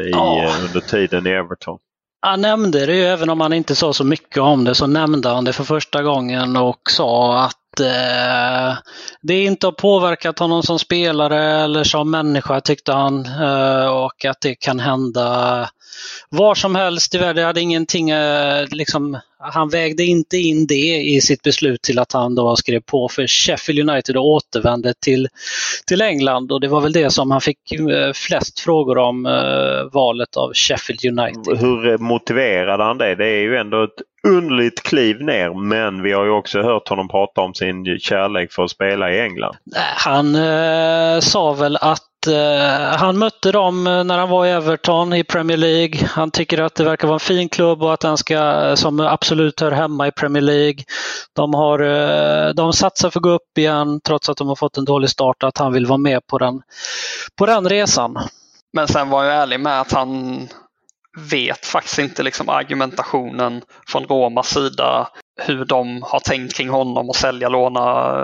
i, 0.05 0.11
oh. 0.13 0.65
under 0.65 0.79
tiden 0.79 1.27
i 1.27 1.29
Everton. 1.29 1.79
Han 2.21 2.41
nämnde 2.41 2.85
det 2.85 2.95
ju, 2.95 3.03
även 3.03 3.29
om 3.29 3.41
han 3.41 3.53
inte 3.53 3.75
sa 3.75 3.93
så 3.93 4.03
mycket 4.03 4.37
om 4.37 4.63
det, 4.63 4.75
så 4.75 4.87
nämnde 4.87 5.29
han 5.29 5.45
det 5.45 5.53
för 5.53 5.63
första 5.63 6.03
gången 6.03 6.57
och 6.57 6.81
sa 6.89 7.43
att 7.43 7.58
eh, 7.79 8.77
det 9.21 9.43
inte 9.43 9.67
har 9.67 9.71
påverkat 9.71 10.39
honom 10.39 10.63
som 10.63 10.79
spelare 10.79 11.63
eller 11.63 11.83
som 11.83 12.11
människa 12.11 12.61
tyckte 12.61 12.91
han. 12.91 13.25
Eh, 13.25 13.87
och 13.87 14.25
att 14.25 14.41
det 14.41 14.55
kan 14.55 14.79
hända 14.79 15.69
var 16.29 16.55
som 16.55 16.75
helst 16.75 17.15
i 17.15 17.17
världen. 17.17 17.35
Det 17.35 17.43
hade 17.43 17.61
ingenting, 17.61 18.09
eh, 18.09 18.65
liksom, 18.71 19.19
han 19.39 19.69
vägde 19.69 20.03
inte 20.03 20.37
in 20.37 20.67
det 20.67 20.97
i 20.97 21.21
sitt 21.21 21.41
beslut 21.43 21.81
till 21.81 21.99
att 21.99 22.13
han 22.13 22.35
då 22.35 22.55
skrev 22.55 22.79
på 22.79 23.09
för 23.09 23.27
Sheffield 23.27 23.89
United 23.89 24.17
och 24.17 24.25
återvände 24.25 24.93
till, 25.03 25.27
till 25.87 26.01
England. 26.01 26.51
Och 26.51 26.61
det 26.61 26.67
var 26.67 26.81
väl 26.81 26.91
det 26.91 27.09
som 27.09 27.31
han 27.31 27.41
fick 27.41 27.71
eh, 27.71 28.13
flest 28.13 28.59
frågor 28.59 28.97
om, 28.97 29.25
eh, 29.25 29.93
valet 29.93 30.37
av 30.37 30.53
Sheffield 30.53 31.19
United. 31.19 31.57
Hur 31.57 31.97
motiverade 31.97 32.83
han 32.83 32.97
det? 32.97 33.15
Det 33.15 33.27
är 33.27 33.41
ju 33.41 33.57
ändå 33.57 33.83
ett 33.83 34.01
underligt 34.27 34.83
kliv 34.83 35.21
ner 35.21 35.53
men 35.53 36.03
vi 36.03 36.11
har 36.11 36.25
ju 36.25 36.31
också 36.31 36.61
hört 36.61 36.87
honom 36.87 37.07
prata 37.07 37.41
om 37.41 37.53
sin 37.53 37.99
kärlek 37.99 38.51
för 38.51 38.63
att 38.63 38.71
spela 38.71 39.11
i 39.11 39.21
England. 39.21 39.55
Han 39.95 40.35
eh, 40.35 41.19
sa 41.19 41.53
väl 41.53 41.77
att 41.81 42.09
Eh, 42.27 42.97
han 42.97 43.17
mötte 43.17 43.51
dem 43.51 43.83
när 43.83 44.17
han 44.17 44.29
var 44.29 44.45
i 44.45 44.49
Everton 44.49 45.13
i 45.13 45.23
Premier 45.23 45.57
League. 45.57 45.99
Han 46.07 46.31
tycker 46.31 46.61
att 46.61 46.75
det 46.75 46.83
verkar 46.83 47.07
vara 47.07 47.15
en 47.15 47.19
fin 47.19 47.49
klubb 47.49 47.83
och 47.83 47.93
att 47.93 47.99
den 47.99 48.17
ska, 48.17 48.75
som 48.75 48.99
absolut 49.29 49.59
hör 49.59 49.71
hemma 49.71 50.07
i 50.07 50.11
Premier 50.11 50.41
League. 50.41 50.83
De, 51.35 51.53
har, 51.53 51.79
eh, 51.79 52.53
de 52.53 52.73
satsar 52.73 53.09
för 53.09 53.19
att 53.19 53.23
gå 53.23 53.29
upp 53.29 53.57
igen 53.57 54.01
trots 54.03 54.29
att 54.29 54.37
de 54.37 54.47
har 54.47 54.55
fått 54.55 54.77
en 54.77 54.85
dålig 54.85 55.09
start 55.09 55.43
att 55.43 55.57
han 55.57 55.73
vill 55.73 55.85
vara 55.85 55.97
med 55.97 56.27
på 56.27 56.37
den, 56.37 56.61
på 57.37 57.45
den 57.45 57.69
resan. 57.69 58.17
Men 58.73 58.87
sen 58.87 59.09
var 59.09 59.23
jag 59.23 59.35
ärlig 59.35 59.59
med 59.59 59.81
att 59.81 59.91
han 59.91 60.47
vet 61.31 61.65
faktiskt 61.65 61.99
inte 61.99 62.23
liksom 62.23 62.49
argumentationen 62.49 63.61
från 63.87 64.05
Romas 64.05 64.49
sida 64.49 65.07
hur 65.41 65.65
de 65.65 66.03
har 66.03 66.19
tänkt 66.19 66.55
kring 66.55 66.69
honom 66.69 67.09
och 67.09 67.15
sälja, 67.15 67.49
låna, 67.49 68.15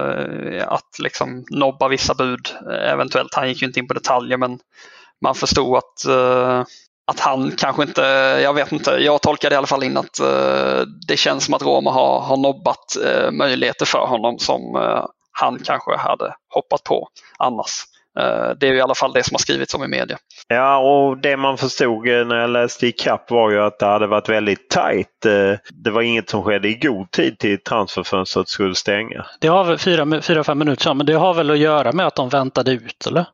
eh, 0.52 0.68
att 0.68 1.00
liksom 1.00 1.46
nobba 1.50 1.88
vissa 1.88 2.14
bud 2.14 2.50
eh, 2.72 2.92
eventuellt. 2.92 3.34
Han 3.36 3.50
gick 3.50 3.62
ju 3.62 3.68
inte 3.68 3.80
in 3.80 3.88
på 3.88 3.94
detaljer 3.94 4.38
men 4.38 4.60
man 5.22 5.36
förstod 5.36 5.78
att, 5.78 6.06
att 7.08 7.20
han 7.20 7.52
kanske 7.52 7.84
inte, 7.84 8.02
jag 8.44 8.54
vet 8.54 8.72
inte, 8.72 8.92
jag 8.92 9.22
tolkade 9.22 9.56
i 9.56 9.58
alla 9.58 9.68
fall 9.68 9.84
in 9.84 9.98
att 9.98 10.20
eh, 10.20 10.82
det 11.08 11.18
känns 11.18 11.46
som 11.46 11.54
att 11.54 11.62
Roma 11.62 11.92
har, 11.92 12.20
har 12.20 12.38
nobbat 12.38 12.98
möjligheter 13.32 13.86
för 13.86 14.06
honom 14.06 14.40
som 14.40 14.62
han 15.32 15.60
kanske 15.66 15.98
hade 15.98 16.36
hoppat 16.54 16.84
på 16.84 17.08
annars. 17.40 17.86
Eh, 18.20 18.50
det 18.60 18.68
är 18.68 18.74
i 18.74 18.82
alla 18.82 18.96
fall 18.96 19.14
det 19.14 19.24
som 19.24 19.36
har 19.36 19.40
skrivits 19.40 19.74
om 19.74 19.84
i 19.84 19.88
media. 19.88 20.18
Ja, 20.48 20.78
och 20.78 21.18
det 21.18 21.38
man 21.38 21.58
förstod 21.58 22.08
eh, 22.08 22.28
när 22.28 22.36
jag 22.36 22.50
läste 22.50 22.88
i 22.88 22.92
kapp 22.92 23.32
var 23.32 23.52
ju 23.52 23.62
att 23.62 23.80
det 23.80 23.86
hade 23.86 24.08
varit 24.08 24.30
väldigt 24.30 24.70
tajt. 24.70 25.26
Eh, 25.26 25.60
det 25.84 25.92
var 25.92 26.02
inget 26.02 26.30
som 26.30 26.44
skedde 26.44 26.68
i 26.68 26.76
god 26.76 27.12
tid 27.12 27.40
till 27.40 27.64
transferfönstret 27.64 28.48
skulle 28.48 28.76
stänga. 28.76 29.26
Det 29.40 29.48
har 29.48 29.64
väl 29.64 29.78
fyra, 29.78 30.22
fyra 30.22 30.44
fem 30.44 30.60
minuter 30.60 30.94
men 30.94 31.06
det 31.06 31.14
har 31.14 31.34
väl 31.34 31.52
att 31.52 31.58
göra 31.58 31.92
med 31.92 32.08
att 32.08 32.16
de 32.16 32.30
väntade 32.30 32.72
ut, 32.72 33.08
eller? 33.08 33.26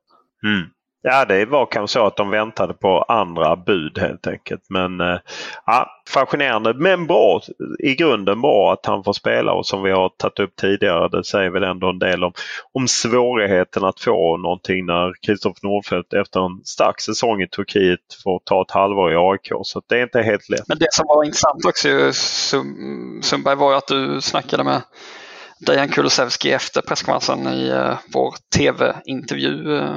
Mm. 0.44 0.70
Ja, 1.04 1.26
det 1.26 1.46
var 1.46 1.66
kanske 1.66 1.94
så 1.94 2.06
att 2.06 2.16
de 2.16 2.30
väntade 2.30 2.74
på 2.74 3.02
andra 3.02 3.56
bud 3.56 3.98
helt 4.00 4.28
enkelt. 4.28 4.62
Men 4.70 5.02
eh, 5.02 5.18
ja, 5.66 5.90
fascinerande 6.10 6.74
men 6.74 7.08
bra. 7.08 7.42
I 7.80 7.96
grunden 7.96 8.42
bra 8.42 8.74
att 8.74 8.86
han 8.86 9.04
får 9.04 9.14
spela 9.14 9.54
och 9.54 9.66
som 9.66 9.84
vi 9.84 9.92
har 9.92 10.10
tagit 10.10 10.40
upp 10.40 10.56
tidigare 10.56 11.10
det 11.10 11.24
säger 11.24 11.50
väl 11.50 11.64
ändå 11.64 11.90
en 11.90 12.00
del 12.00 12.24
om, 12.24 12.34
om 12.74 12.88
svårigheten 12.88 13.84
att 13.84 14.00
få 14.00 14.38
någonting 14.38 14.86
när 14.86 15.14
Kristoffer 15.26 15.68
Nordfeldt 15.68 16.14
efter 16.14 16.46
en 16.46 16.62
stark 16.66 17.02
säsong 17.02 17.42
i 17.42 17.48
Turkiet 17.48 18.00
får 18.24 18.42
ta 18.46 18.62
ett 18.62 18.72
halvår 18.72 19.14
i 19.14 19.16
AIK. 19.16 19.52
Så 19.64 19.82
det 19.88 20.00
är 20.00 20.04
inte 20.04 20.22
helt 20.22 20.50
lätt. 20.50 20.68
Men 20.68 20.78
det 20.78 20.94
som 20.94 21.06
var 21.08 21.24
intressant 21.24 21.66
också 21.66 21.88
Sundberg 23.22 23.56
var 23.56 23.72
ju 23.72 23.78
att 23.78 23.88
du 23.88 24.22
snackade 24.22 24.64
med 24.64 24.82
Dejan 25.60 25.90
Kulusevski 25.90 26.52
efter 26.52 26.82
presskonferensen 26.82 27.54
i 27.54 27.70
eh, 27.70 27.98
vår 28.14 28.34
tv-intervju. 28.56 29.78
Eh, 29.78 29.96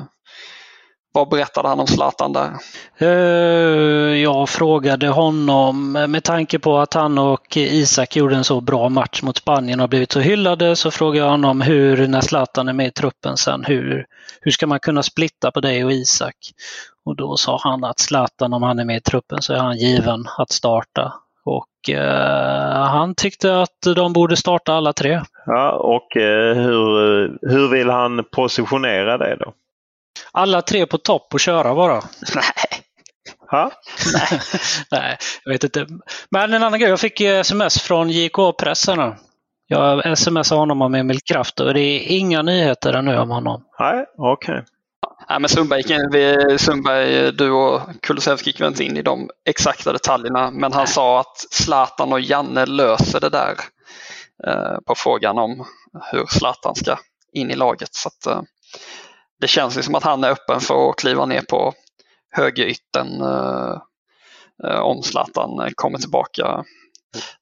vad 1.14 1.28
berättade 1.28 1.68
han 1.68 1.80
om 1.80 1.86
Zlatan 1.86 2.32
där? 2.32 2.52
Eh, 2.98 4.22
jag 4.22 4.48
frågade 4.48 5.08
honom, 5.08 5.92
med 5.92 6.24
tanke 6.24 6.58
på 6.58 6.78
att 6.78 6.94
han 6.94 7.18
och 7.18 7.56
Isak 7.56 8.16
gjorde 8.16 8.36
en 8.36 8.44
så 8.44 8.60
bra 8.60 8.88
match 8.88 9.22
mot 9.22 9.36
Spanien 9.36 9.80
och 9.80 9.88
blivit 9.88 10.12
så 10.12 10.20
hyllade, 10.20 10.76
så 10.76 10.90
frågade 10.90 11.24
jag 11.26 11.30
honom 11.30 11.60
hur, 11.60 12.08
när 12.08 12.20
Zlatan 12.20 12.68
är 12.68 12.72
med 12.72 12.86
i 12.86 12.90
truppen 12.90 13.36
sen, 13.36 13.64
hur, 13.64 14.06
hur 14.40 14.50
ska 14.50 14.66
man 14.66 14.80
kunna 14.80 15.02
splitta 15.02 15.50
på 15.50 15.60
dig 15.60 15.84
och 15.84 15.92
Isak? 15.92 16.36
Och 17.04 17.16
då 17.16 17.36
sa 17.36 17.60
han 17.62 17.84
att 17.84 17.98
Zlatan, 17.98 18.52
om 18.52 18.62
han 18.62 18.78
är 18.78 18.84
med 18.84 18.96
i 18.96 19.00
truppen 19.00 19.42
så 19.42 19.52
är 19.52 19.58
han 19.58 19.76
given 19.76 20.26
att 20.38 20.50
starta. 20.50 21.12
Och 21.44 21.66
och 21.84 21.90
eh, 21.90 22.86
han 22.86 23.14
tyckte 23.14 23.60
att 23.62 23.94
de 23.96 24.12
borde 24.12 24.36
starta 24.36 24.72
alla 24.72 24.92
tre. 24.92 25.20
Ja, 25.46 25.72
och 25.72 26.16
eh, 26.16 26.54
hur, 26.56 27.48
hur 27.48 27.68
vill 27.68 27.90
han 27.90 28.24
positionera 28.32 29.18
det 29.18 29.36
då? 29.40 29.52
Alla 30.34 30.62
tre 30.62 30.86
på 30.86 30.98
topp 30.98 31.34
och 31.34 31.40
köra 31.40 31.74
bara. 31.74 32.02
Nej. 32.34 32.82
Ha? 33.50 33.70
Nej. 34.12 34.40
Nej, 34.90 35.18
jag 35.44 35.52
vet 35.52 35.64
inte. 35.64 35.86
Men 36.30 36.54
en 36.54 36.62
annan 36.62 36.80
grej, 36.80 36.90
jag 36.90 37.00
fick 37.00 37.20
sms 37.20 37.82
från 37.82 38.10
JK 38.10 38.56
Pressen. 38.58 39.14
Jag 39.66 40.18
smsade 40.18 40.60
honom 40.60 40.82
om 40.82 40.94
Emil 40.94 41.20
Kraft 41.20 41.60
och 41.60 41.74
det 41.74 41.80
är 41.80 42.16
inga 42.16 42.42
nyheter 42.42 42.92
ännu 42.92 43.18
om 43.18 43.30
honom. 43.30 43.64
Nej, 43.78 44.04
okej. 44.18 44.52
Okay. 44.52 44.64
Ja, 45.28 45.38
men 45.38 45.48
Sundberg, 45.48 45.82
vi, 46.12 46.58
Sundberg, 46.58 47.32
du 47.32 47.50
och 47.50 47.80
Kulusevski 48.02 48.50
gick 48.50 48.60
inte 48.60 48.84
in 48.84 48.96
i 48.96 49.02
de 49.02 49.30
exakta 49.48 49.92
detaljerna, 49.92 50.50
men 50.50 50.72
han 50.72 50.86
sa 50.86 51.20
att 51.20 51.36
Zlatan 51.50 52.12
och 52.12 52.20
Janne 52.20 52.66
löser 52.66 53.20
det 53.20 53.28
där 53.28 53.54
eh, 54.46 54.78
på 54.86 54.94
frågan 54.96 55.38
om 55.38 55.66
hur 56.12 56.26
Zlatan 56.26 56.74
ska 56.74 56.96
in 57.32 57.50
i 57.50 57.54
laget. 57.54 57.94
Så 57.94 58.08
att, 58.08 58.26
eh, 58.26 58.42
det 59.44 59.48
känns 59.48 59.84
som 59.84 59.94
att 59.94 60.02
han 60.02 60.24
är 60.24 60.30
öppen 60.30 60.60
för 60.60 60.90
att 60.90 60.96
kliva 60.96 61.26
ner 61.26 61.40
på 61.40 61.72
högerytten 62.30 63.20
eh, 63.20 63.78
eh 64.64 64.80
om 64.80 65.02
Zlatan 65.02 65.70
kommer 65.74 65.98
tillbaka, 65.98 66.64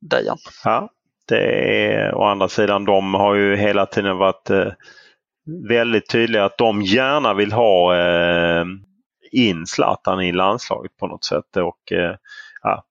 Dejan. 0.00 0.38
Ja, 0.64 0.88
det 1.28 1.44
är 1.92 2.14
å 2.14 2.24
andra 2.24 2.48
sidan, 2.48 2.84
de 2.84 3.14
har 3.14 3.34
ju 3.34 3.56
hela 3.56 3.86
tiden 3.86 4.16
varit 4.16 4.50
eh, 4.50 4.72
väldigt 5.68 6.10
tydliga 6.10 6.44
att 6.44 6.58
de 6.58 6.82
gärna 6.82 7.34
vill 7.34 7.52
ha 7.52 7.96
eh, 7.96 8.64
in 9.32 9.66
Zlatan 9.66 10.20
i 10.20 10.32
landslaget 10.32 10.96
på 10.96 11.06
något 11.06 11.24
sätt. 11.24 11.56
Och, 11.56 11.92
eh, 11.92 12.16
ja, 12.62 12.84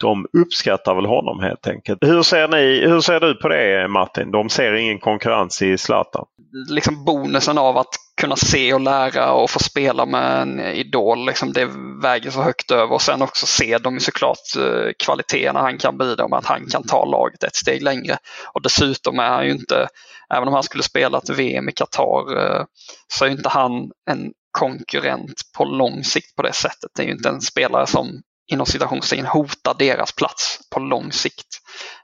de 0.00 0.26
uppskattar 0.42 0.94
väl 0.94 1.06
honom 1.06 1.40
helt 1.40 1.66
enkelt. 1.66 1.98
Hur 2.00 2.22
ser, 2.22 2.48
ni, 2.48 2.86
hur 2.88 3.00
ser 3.00 3.20
du 3.20 3.34
på 3.34 3.48
det 3.48 3.88
Martin? 3.88 4.30
De 4.30 4.48
ser 4.48 4.72
ingen 4.72 4.98
konkurrens 4.98 5.62
i 5.62 5.78
Zlatan? 5.78 6.24
Liksom 6.68 7.04
bonusen 7.04 7.58
av 7.58 7.76
att 7.78 7.94
kunna 8.20 8.36
se 8.36 8.74
och 8.74 8.80
lära 8.80 9.32
och 9.32 9.50
få 9.50 9.58
spela 9.58 10.06
med 10.06 10.42
en 10.42 10.60
idol, 10.60 11.26
liksom 11.26 11.52
det 11.52 11.68
väger 12.02 12.30
så 12.30 12.42
högt 12.42 12.70
över. 12.70 12.92
Och 12.92 13.02
sen 13.02 13.22
också 13.22 13.46
se 13.46 13.78
de 13.78 14.00
såklart 14.00 14.56
eh, 14.58 14.92
kvaliteterna 15.04 15.60
han 15.60 15.78
kan 15.78 15.98
bidra 15.98 16.28
med, 16.28 16.38
att 16.38 16.46
han 16.46 16.66
kan 16.66 16.82
ta 16.82 17.04
laget 17.04 17.42
ett 17.42 17.56
steg 17.56 17.82
längre. 17.82 18.18
Och 18.54 18.62
dessutom 18.62 19.18
är 19.18 19.28
han 19.28 19.44
ju 19.44 19.52
inte, 19.52 19.88
även 20.34 20.48
om 20.48 20.54
han 20.54 20.62
skulle 20.62 20.82
spela 20.82 21.18
ett 21.18 21.30
VM 21.30 21.68
i 21.68 21.72
Qatar, 21.72 22.38
eh, 22.38 22.64
så 23.08 23.24
är 23.24 23.28
inte 23.28 23.48
han 23.48 23.72
en 24.10 24.32
konkurrent 24.58 25.42
på 25.56 25.64
lång 25.64 26.04
sikt 26.04 26.36
på 26.36 26.42
det 26.42 26.52
sättet. 26.52 26.90
Det 26.96 27.02
är 27.02 27.06
ju 27.06 27.12
inte 27.12 27.28
en 27.28 27.40
spelare 27.40 27.86
som 27.86 28.22
inom 28.46 28.66
citationstecken 28.66 29.26
hotar 29.26 29.74
deras 29.78 30.12
plats 30.12 30.58
på 30.74 30.80
lång 30.80 31.12
sikt. 31.12 31.46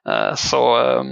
Eh, 0.09 0.35
så 0.35 0.77
ehm, 0.77 1.07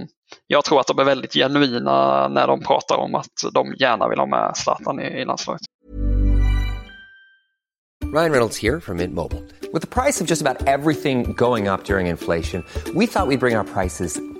jag 0.47 0.65
tror 0.65 0.81
att 0.81 0.87
de 0.87 0.99
är 0.99 1.05
väldigt 1.05 1.33
genuina 1.35 2.29
när 2.29 2.47
de 2.47 2.61
pratar 2.61 2.97
om 2.97 3.15
att 3.15 3.53
de 3.55 3.75
gärna 3.79 4.09
vill 4.09 4.19
ha 4.19 4.27
med 4.27 4.57
Zlatan 4.57 5.01
i, 5.01 5.05
i 5.05 5.25
landslaget. 5.25 5.61
Ryan 8.15 8.31
Reynolds 8.31 8.63
här 8.63 8.81
från 8.81 8.97
Mint 8.97 9.15
Mobile. 9.15 9.43
Med 9.73 9.91
priset 9.91 10.29
på 10.29 10.33
nästan 10.33 10.57
allt 10.67 11.03
som 11.03 11.35
går 11.35 11.73
upp 11.73 11.91
under 11.91 12.01
inflationen, 12.01 12.65
trodde 12.85 12.99
vi 12.99 13.05
att 13.05 13.29
vi 13.29 13.37
skulle 13.37 13.39
bring 13.39 13.57
våra 13.57 13.65
priser 13.65 14.40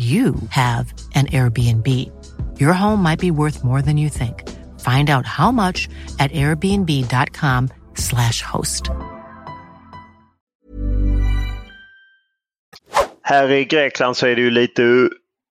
you 0.00 0.34
have 0.48 0.92
an 1.14 1.26
Airbnb. 1.26 1.86
Your 2.58 2.72
home 2.72 3.02
might 3.02 3.20
be 3.20 3.30
worth 3.30 3.62
more 3.62 3.82
than 3.82 3.98
you 3.98 4.08
think. 4.08 4.48
Find 4.80 5.10
out 5.10 5.26
how 5.26 5.52
much 5.52 5.88
at 6.18 6.32
airbnb.com 6.32 7.68
slash 7.94 8.42
host. 8.42 8.90
Här 13.22 13.50
i 13.50 13.64
Grekland 13.64 14.16
så 14.16 14.26
är 14.26 14.36
det 14.36 14.42
ju 14.42 14.50
lite 14.50 15.08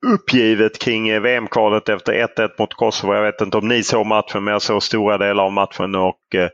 uppgivet 0.08 0.80
kring 0.80 1.10
eh, 1.10 1.22
VM-kvalet 1.22 1.90
efter 1.90 2.14
1-1 2.14 2.50
mot 2.60 2.74
Kosovo. 2.74 3.14
Jag 3.14 3.24
vet 3.24 3.42
inte 3.42 3.58
om 3.58 3.68
ni 3.68 3.84
såg 3.84 4.06
matchen 4.06 4.44
men 4.44 4.52
jag 4.52 4.62
såg 4.62 4.84
stora 4.84 5.18
delar 5.18 5.44
av 5.44 5.52
matchen 5.52 5.96
och 5.96 6.36
eh, 6.36 6.50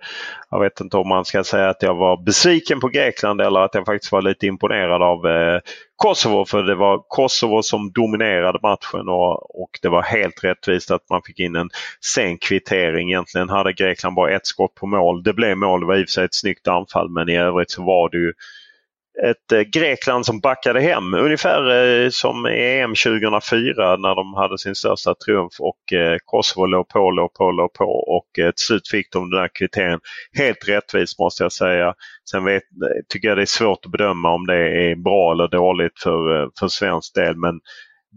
jag 0.51 0.59
vet 0.59 0.81
inte 0.81 0.97
om 0.97 1.07
man 1.07 1.25
ska 1.25 1.43
säga 1.43 1.69
att 1.69 1.83
jag 1.83 1.95
var 1.95 2.25
besviken 2.25 2.79
på 2.79 2.87
Grekland 2.87 3.41
eller 3.41 3.59
att 3.59 3.75
jag 3.75 3.85
faktiskt 3.85 4.11
var 4.11 4.21
lite 4.21 4.47
imponerad 4.47 5.01
av 5.01 5.27
eh, 5.27 5.59
Kosovo. 5.95 6.45
För 6.45 6.63
det 6.63 6.75
var 6.75 7.03
Kosovo 7.07 7.61
som 7.61 7.91
dominerade 7.91 8.59
matchen 8.61 9.09
och, 9.09 9.61
och 9.61 9.69
det 9.81 9.89
var 9.89 10.01
helt 10.01 10.43
rättvist 10.43 10.91
att 10.91 11.09
man 11.09 11.21
fick 11.25 11.39
in 11.39 11.55
en 11.55 11.69
sen 12.01 12.37
kvittering. 12.37 13.09
Egentligen 13.09 13.49
hade 13.49 13.73
Grekland 13.73 14.15
bara 14.15 14.35
ett 14.35 14.47
skott 14.47 14.75
på 14.75 14.87
mål. 14.87 15.23
Det 15.23 15.33
blev 15.33 15.57
mål, 15.57 15.79
det 15.79 15.85
var 15.85 15.95
i 15.95 16.03
och 16.03 16.07
för 16.07 16.11
sig 16.11 16.25
ett 16.25 16.35
snyggt 16.35 16.67
anfall 16.67 17.09
men 17.09 17.29
i 17.29 17.37
övrigt 17.37 17.71
så 17.71 17.83
var 17.83 18.09
det 18.09 18.17
ju 18.17 18.33
ett 19.23 19.51
eh, 19.51 19.61
Grekland 19.61 20.25
som 20.25 20.39
backade 20.39 20.81
hem 20.81 21.13
ungefär 21.13 21.71
eh, 21.71 22.09
som 22.09 22.45
EM 22.45 22.95
2004 22.95 23.97
när 23.97 24.15
de 24.15 24.33
hade 24.33 24.57
sin 24.57 24.75
största 24.75 25.15
triumf 25.15 25.53
och 25.59 25.93
eh, 25.93 26.17
Kosovo 26.25 26.65
låg 26.65 26.87
på, 26.87 27.11
låg 27.11 27.33
på, 27.33 27.51
låg 27.51 27.73
på 27.73 27.85
och 27.85 28.29
till 28.33 28.53
slut 28.55 28.87
fick 28.87 29.11
de 29.11 29.29
den 29.29 29.39
här 29.39 29.49
kvitteringen. 29.53 29.99
Helt 30.37 30.69
rättvist 30.69 31.19
måste 31.19 31.43
jag 31.43 31.51
säga. 31.51 31.93
Sen 32.31 32.43
vet, 32.43 32.63
tycker 33.09 33.27
jag 33.27 33.37
det 33.37 33.41
är 33.41 33.45
svårt 33.45 33.85
att 33.85 33.91
bedöma 33.91 34.33
om 34.33 34.47
det 34.47 34.55
är 34.55 34.95
bra 34.95 35.31
eller 35.31 35.47
dåligt 35.47 35.99
för, 35.99 36.49
för 36.59 36.67
svensk 36.67 37.15
del 37.15 37.37
men 37.37 37.59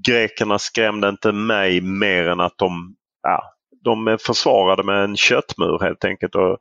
grekerna 0.07 0.59
skrämde 0.59 1.09
inte 1.09 1.33
mig 1.33 1.81
mer 1.81 2.29
än 2.29 2.41
att 2.41 2.59
de, 2.59 2.95
ja, 3.23 3.43
de 3.85 4.19
försvarade 4.27 4.83
med 4.83 5.05
en 5.05 5.17
köttmur 5.17 5.79
helt 5.83 6.05
enkelt. 6.05 6.35
Och 6.35 6.59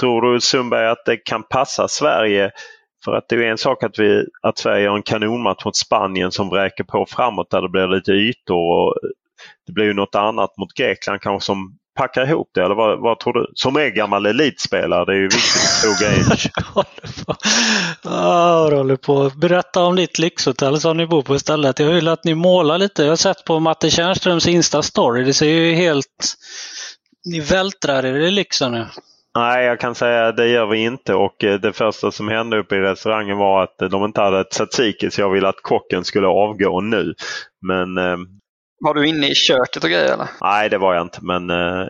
tror 0.00 0.32
du 0.32 0.40
Sundberg 0.40 0.88
att 0.88 1.04
det 1.06 1.16
kan 1.16 1.42
passa 1.42 1.88
Sverige 1.88 2.50
för 3.04 3.12
att 3.12 3.28
det 3.28 3.36
är 3.36 3.42
en 3.42 3.58
sak 3.58 3.82
att, 3.82 3.98
vi, 3.98 4.26
att 4.42 4.58
Sverige 4.58 4.84
gör 4.84 4.96
en 4.96 5.02
kanonmatch 5.02 5.64
mot 5.64 5.76
Spanien 5.76 6.32
som 6.32 6.48
vräker 6.48 6.84
på 6.84 7.06
framåt 7.06 7.50
där 7.50 7.62
det 7.62 7.68
blir 7.68 7.86
lite 7.86 8.12
ytor. 8.12 8.56
Och 8.56 8.94
det 9.66 9.72
blir 9.72 9.84
ju 9.84 9.94
något 9.94 10.14
annat 10.14 10.56
mot 10.56 10.74
Grekland 10.74 11.20
kanske 11.20 11.46
som 11.46 11.78
packar 11.98 12.26
ihop 12.26 12.50
det. 12.54 12.64
Eller 12.64 12.74
vad, 12.74 13.00
vad 13.00 13.18
tror 13.18 13.32
du? 13.32 13.46
Som 13.54 13.76
är 13.76 13.88
gammal 13.88 14.26
elitspelare, 14.26 15.04
det 15.04 15.12
är 15.12 15.16
ju 15.16 15.22
viktigt 15.22 15.62
att 15.62 15.82
foga 15.82 16.14
in. 16.16 16.24
håller 16.74 17.22
på. 18.96 19.24
Ah, 19.24 19.30
berätta 19.36 19.84
om 19.84 19.96
ditt 19.96 20.18
lyxhotell 20.18 20.80
som 20.80 20.96
ni 20.96 21.06
bor 21.06 21.22
på 21.22 21.36
istället. 21.36 21.78
Jag 21.78 21.92
vill 21.92 22.08
att 22.08 22.24
ni 22.24 22.34
målar 22.34 22.78
lite. 22.78 23.02
Jag 23.02 23.10
har 23.10 23.16
sett 23.16 23.44
på 23.44 23.60
Matte 23.60 23.90
Tjärnströms 23.90 24.46
Insta-story. 24.46 25.24
Det 25.24 25.34
ser 25.34 25.46
ju 25.46 25.74
helt... 25.74 26.34
Ni 27.24 27.40
vältrar 27.40 28.06
er 28.06 28.14
i 28.14 28.30
lyxen 28.30 28.72
nu. 28.72 28.86
Nej, 29.36 29.64
jag 29.64 29.80
kan 29.80 29.94
säga 29.94 30.26
att 30.26 30.36
det 30.36 30.48
gör 30.48 30.66
vi 30.66 30.78
inte 30.78 31.14
och 31.14 31.44
eh, 31.44 31.60
det 31.60 31.72
första 31.72 32.10
som 32.10 32.28
hände 32.28 32.58
uppe 32.58 32.76
i 32.76 32.80
restaurangen 32.80 33.36
var 33.36 33.62
att 33.62 33.90
de 33.90 34.04
inte 34.04 34.20
hade 34.20 34.44
tzatziki 34.44 35.10
så 35.10 35.20
jag 35.20 35.30
ville 35.30 35.48
att 35.48 35.62
kocken 35.62 36.04
skulle 36.04 36.26
avgå 36.26 36.80
nu. 36.80 37.14
Men 37.66 37.98
eh, 37.98 38.16
Var 38.80 38.94
du 38.94 39.06
inne 39.08 39.28
i 39.28 39.34
köket 39.34 39.84
och 39.84 39.90
grejer 39.90 40.12
eller? 40.12 40.28
Nej, 40.40 40.68
det 40.68 40.78
var 40.78 40.94
jag 40.94 41.02
inte, 41.02 41.18
men 41.22 41.48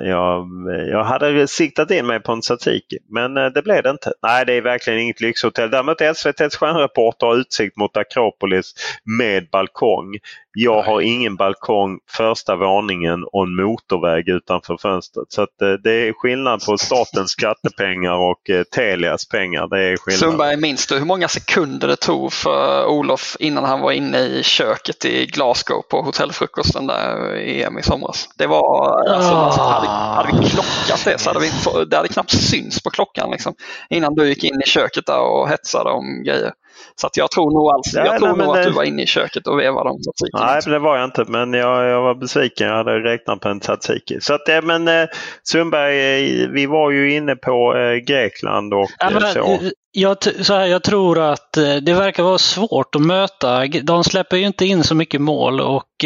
jag, 0.09 0.47
jag 0.91 1.05
hade 1.05 1.49
siktat 1.49 1.91
in 1.91 2.07
mig 2.07 2.21
på 2.21 2.33
en 2.33 2.41
tzatziki. 2.41 2.99
Men 3.11 3.35
det 3.35 3.63
blev 3.65 3.83
det 3.83 3.91
inte. 3.91 4.13
Nej, 4.23 4.47
det 4.47 4.53
är 4.53 4.63
verkligen 4.63 4.99
inget 4.99 5.21
lyxhotell. 5.21 5.71
Däremot 5.71 6.01
SVTs 6.01 6.57
stjärnreporter 6.57 7.27
har 7.27 7.37
utsikt 7.37 7.77
mot 7.77 7.97
Akropolis 7.97 8.75
med 9.19 9.51
balkong. 9.51 10.19
Jag 10.61 10.83
har 10.83 11.01
ingen 11.01 11.37
balkong 11.37 11.99
första 12.11 12.57
våningen 12.57 13.25
och 13.33 13.43
en 13.43 13.55
motorväg 13.55 14.29
utanför 14.29 14.77
fönstret. 14.77 15.27
Så 15.29 15.43
att, 15.43 15.63
uh, 15.63 15.73
det 15.73 16.09
är 16.09 16.13
skillnad 16.13 16.65
på 16.67 16.79
statens 16.79 17.31
skattepengar 17.31 18.13
och 18.13 18.51
Telias 18.75 19.29
pengar. 19.29 19.69
Det 19.69 19.85
är 19.85 19.97
skillnad. 19.97 20.21
Sundberg, 20.21 20.57
minns 20.57 20.87
du 20.87 20.99
hur 20.99 21.05
många 21.05 21.29
sekunder 21.29 21.89
det 21.89 21.97
tog 21.97 22.33
för 22.33 22.87
Olof 22.87 23.37
innan 23.39 23.65
han 23.65 23.81
var 23.81 23.93
inne 23.93 24.19
i 24.19 24.43
köket 24.43 25.05
i 25.05 25.27
Glasgow 25.27 25.83
på 25.91 26.03
hotellfrukosten 26.03 26.87
där 26.87 27.37
i 27.37 27.63
EM 27.63 27.79
i 27.79 27.83
somras? 27.83 28.29
Det 28.39 28.47
var, 28.47 29.01
alltså, 29.11 29.33
oh. 29.33 29.39
alltså, 29.39 29.61
hade, 29.61 29.89
hade 29.89 30.41
vi 30.41 30.49
klockat 30.49 31.05
det 31.05 31.19
så 31.19 31.31
hade 31.31 31.41
vi, 31.41 31.51
det 31.85 31.97
hade 31.97 32.09
knappt 32.09 32.31
syns 32.31 32.83
på 32.83 32.91
klockan 32.91 33.31
liksom, 33.31 33.55
innan 33.91 34.15
du 34.15 34.29
gick 34.29 34.45
in 34.45 34.63
i 34.65 34.69
köket 34.69 35.07
där 35.07 35.21
och 35.21 35.49
hetsade 35.49 35.91
om 35.91 36.23
grejer. 36.25 36.53
Så 37.01 37.07
att 37.07 37.17
jag 37.17 37.31
tror 37.31 37.51
nog, 37.51 37.71
alls, 37.71 37.95
jag 37.95 38.19
tror 38.19 38.37
nej, 38.37 38.47
nog 38.47 38.57
att 38.57 38.65
du 38.65 38.71
var 38.71 38.85
inne 38.85 39.03
i 39.03 39.07
köket 39.07 39.47
och 39.47 39.59
vevade 39.59 39.91
om 39.91 40.01
tzatziki. 40.03 40.31
Nej, 40.35 40.55
liksom. 40.55 40.73
det 40.73 40.79
var 40.79 40.97
jag 40.97 41.05
inte, 41.05 41.25
men 41.29 41.53
jag, 41.53 41.89
jag 41.89 42.03
var 42.03 42.15
besviken. 42.15 42.67
Jag 42.69 42.77
hade 42.77 42.99
räknat 42.99 43.41
på 43.41 43.49
en 43.49 43.61
tzatziki. 43.61 44.21
Så 44.21 44.35
att, 44.35 44.65
men 44.65 44.89
eh, 44.89 45.09
Sundberg, 45.43 46.43
eh, 46.43 46.49
vi 46.49 46.67
var 46.67 46.91
ju 46.91 47.15
inne 47.15 47.37
på 47.37 47.77
eh, 47.77 47.97
Grekland 47.97 48.75
och 48.75 48.91
ja, 48.99 49.11
men, 49.11 49.33
så. 49.33 49.59
Jag, 49.93 50.17
så 50.23 50.55
här, 50.55 50.67
jag 50.67 50.83
tror 50.83 51.19
att 51.19 51.53
det 51.83 51.95
verkar 51.95 52.23
vara 52.23 52.39
svårt 52.39 52.95
att 52.95 53.03
möta. 53.03 53.67
De 53.67 54.05
släpper 54.05 54.37
ju 54.37 54.47
inte 54.47 54.67
in 54.67 54.85
så 54.85 54.95
mycket 54.95 55.21
mål 55.21 55.61
och 55.61 56.05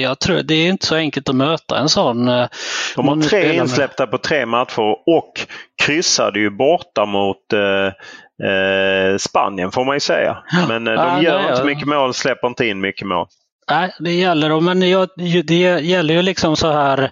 jag 0.00 0.18
tror 0.18 0.42
det 0.42 0.54
är 0.54 0.68
inte 0.68 0.86
så 0.86 0.94
enkelt 0.94 1.28
att 1.28 1.34
möta 1.34 1.78
en 1.78 1.88
sån. 1.88 2.26
De 2.96 3.08
har 3.08 3.28
tre 3.28 3.54
insläppta 3.54 4.06
på 4.06 4.18
tre 4.18 4.46
matcher 4.46 4.96
och 5.06 5.32
kryssade 5.82 6.38
ju 6.38 6.50
borta 6.50 7.06
mot 7.06 7.52
eh, 7.52 7.92
Spanien 9.18 9.72
får 9.72 9.84
man 9.84 9.96
ju 9.96 10.00
säga. 10.00 10.38
Men 10.68 10.86
eh, 10.86 10.92
de 10.92 11.00
ja, 11.00 11.22
gör 11.22 11.38
nej, 11.38 11.50
inte 11.50 11.64
mycket 11.64 11.88
mål, 11.88 12.14
släpper 12.14 12.48
inte 12.48 12.66
in 12.66 12.80
mycket 12.80 13.06
mål. 13.06 13.26
Nej, 13.70 13.94
det 13.98 14.12
gäller. 14.12 14.60
Men 14.60 14.80
det 15.44 15.54
gäller 15.80 16.14
ju 16.14 16.22
liksom 16.22 16.56
så 16.56 16.72
här 16.72 17.10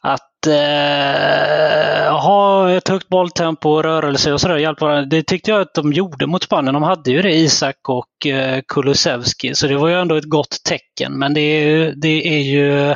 att 0.00 0.46
eh, 0.46 2.18
ha 2.20 2.70
ett 2.70 2.88
högt 2.88 3.08
bolltempo 3.08 3.70
och 3.70 3.82
rörelse 3.82 4.32
och 4.32 4.40
sådär. 4.40 5.06
Det 5.06 5.22
tyckte 5.22 5.50
jag 5.50 5.60
att 5.60 5.74
de 5.74 5.92
gjorde 5.92 6.26
mot 6.26 6.42
Spanien. 6.42 6.74
De 6.74 6.82
hade 6.82 7.10
ju 7.10 7.22
det, 7.22 7.32
Isak 7.32 7.88
och 7.88 8.26
eh, 8.26 8.60
Kulusevski, 8.68 9.54
så 9.54 9.66
det 9.66 9.76
var 9.76 9.88
ju 9.88 10.00
ändå 10.00 10.14
ett 10.14 10.24
gott 10.24 10.62
tecken. 10.64 11.18
Men 11.18 11.34
det 11.34 11.40
är, 11.40 11.92
det 11.96 12.28
är 12.28 12.40
ju 12.40 12.94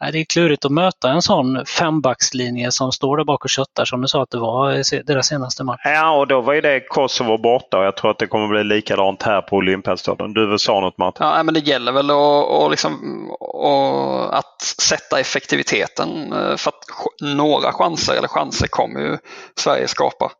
det 0.00 0.18
är 0.18 0.24
klurigt 0.24 0.64
att 0.64 0.72
möta 0.72 1.10
en 1.10 1.22
sån 1.22 1.66
fembackslinje 1.66 2.72
som 2.72 2.92
står 2.92 3.16
där 3.16 3.24
bak 3.24 3.44
och 3.44 3.50
köttar 3.50 3.84
som 3.84 4.00
du 4.00 4.08
sa 4.08 4.22
att 4.22 4.30
det 4.30 4.38
var 4.38 5.02
deras 5.02 5.26
senaste 5.26 5.64
match. 5.64 5.80
Ja, 5.84 6.18
och 6.18 6.26
då 6.26 6.40
var 6.40 6.54
ju 6.54 6.60
det 6.60 6.80
Kosovo 6.80 7.38
borta 7.38 7.78
och 7.78 7.84
jag 7.84 7.96
tror 7.96 8.10
att 8.10 8.18
det 8.18 8.26
kommer 8.26 8.48
bli 8.48 8.64
likadant 8.64 9.22
här 9.22 9.42
på 9.42 9.56
Olympiastadion. 9.56 10.32
Du 10.32 10.58
sa 10.58 10.80
något 10.80 10.98
Martin? 10.98 11.26
Ja, 11.26 11.42
men 11.42 11.54
det 11.54 11.60
gäller 11.60 11.92
väl 11.92 12.10
att, 12.10 12.46
och 12.50 12.70
liksom, 12.70 13.24
och 13.40 14.38
att 14.38 14.62
sätta 14.62 15.20
effektiviteten 15.20 16.32
eh, 16.32 16.56
för 16.56 16.68
att 16.68 16.84
några 17.20 17.72
chanser, 17.72 18.14
eller 18.14 18.28
chanser 18.28 18.66
kommer 18.66 19.00
ju 19.00 19.18
Sverige 19.56 19.88
skapa. 19.88 20.32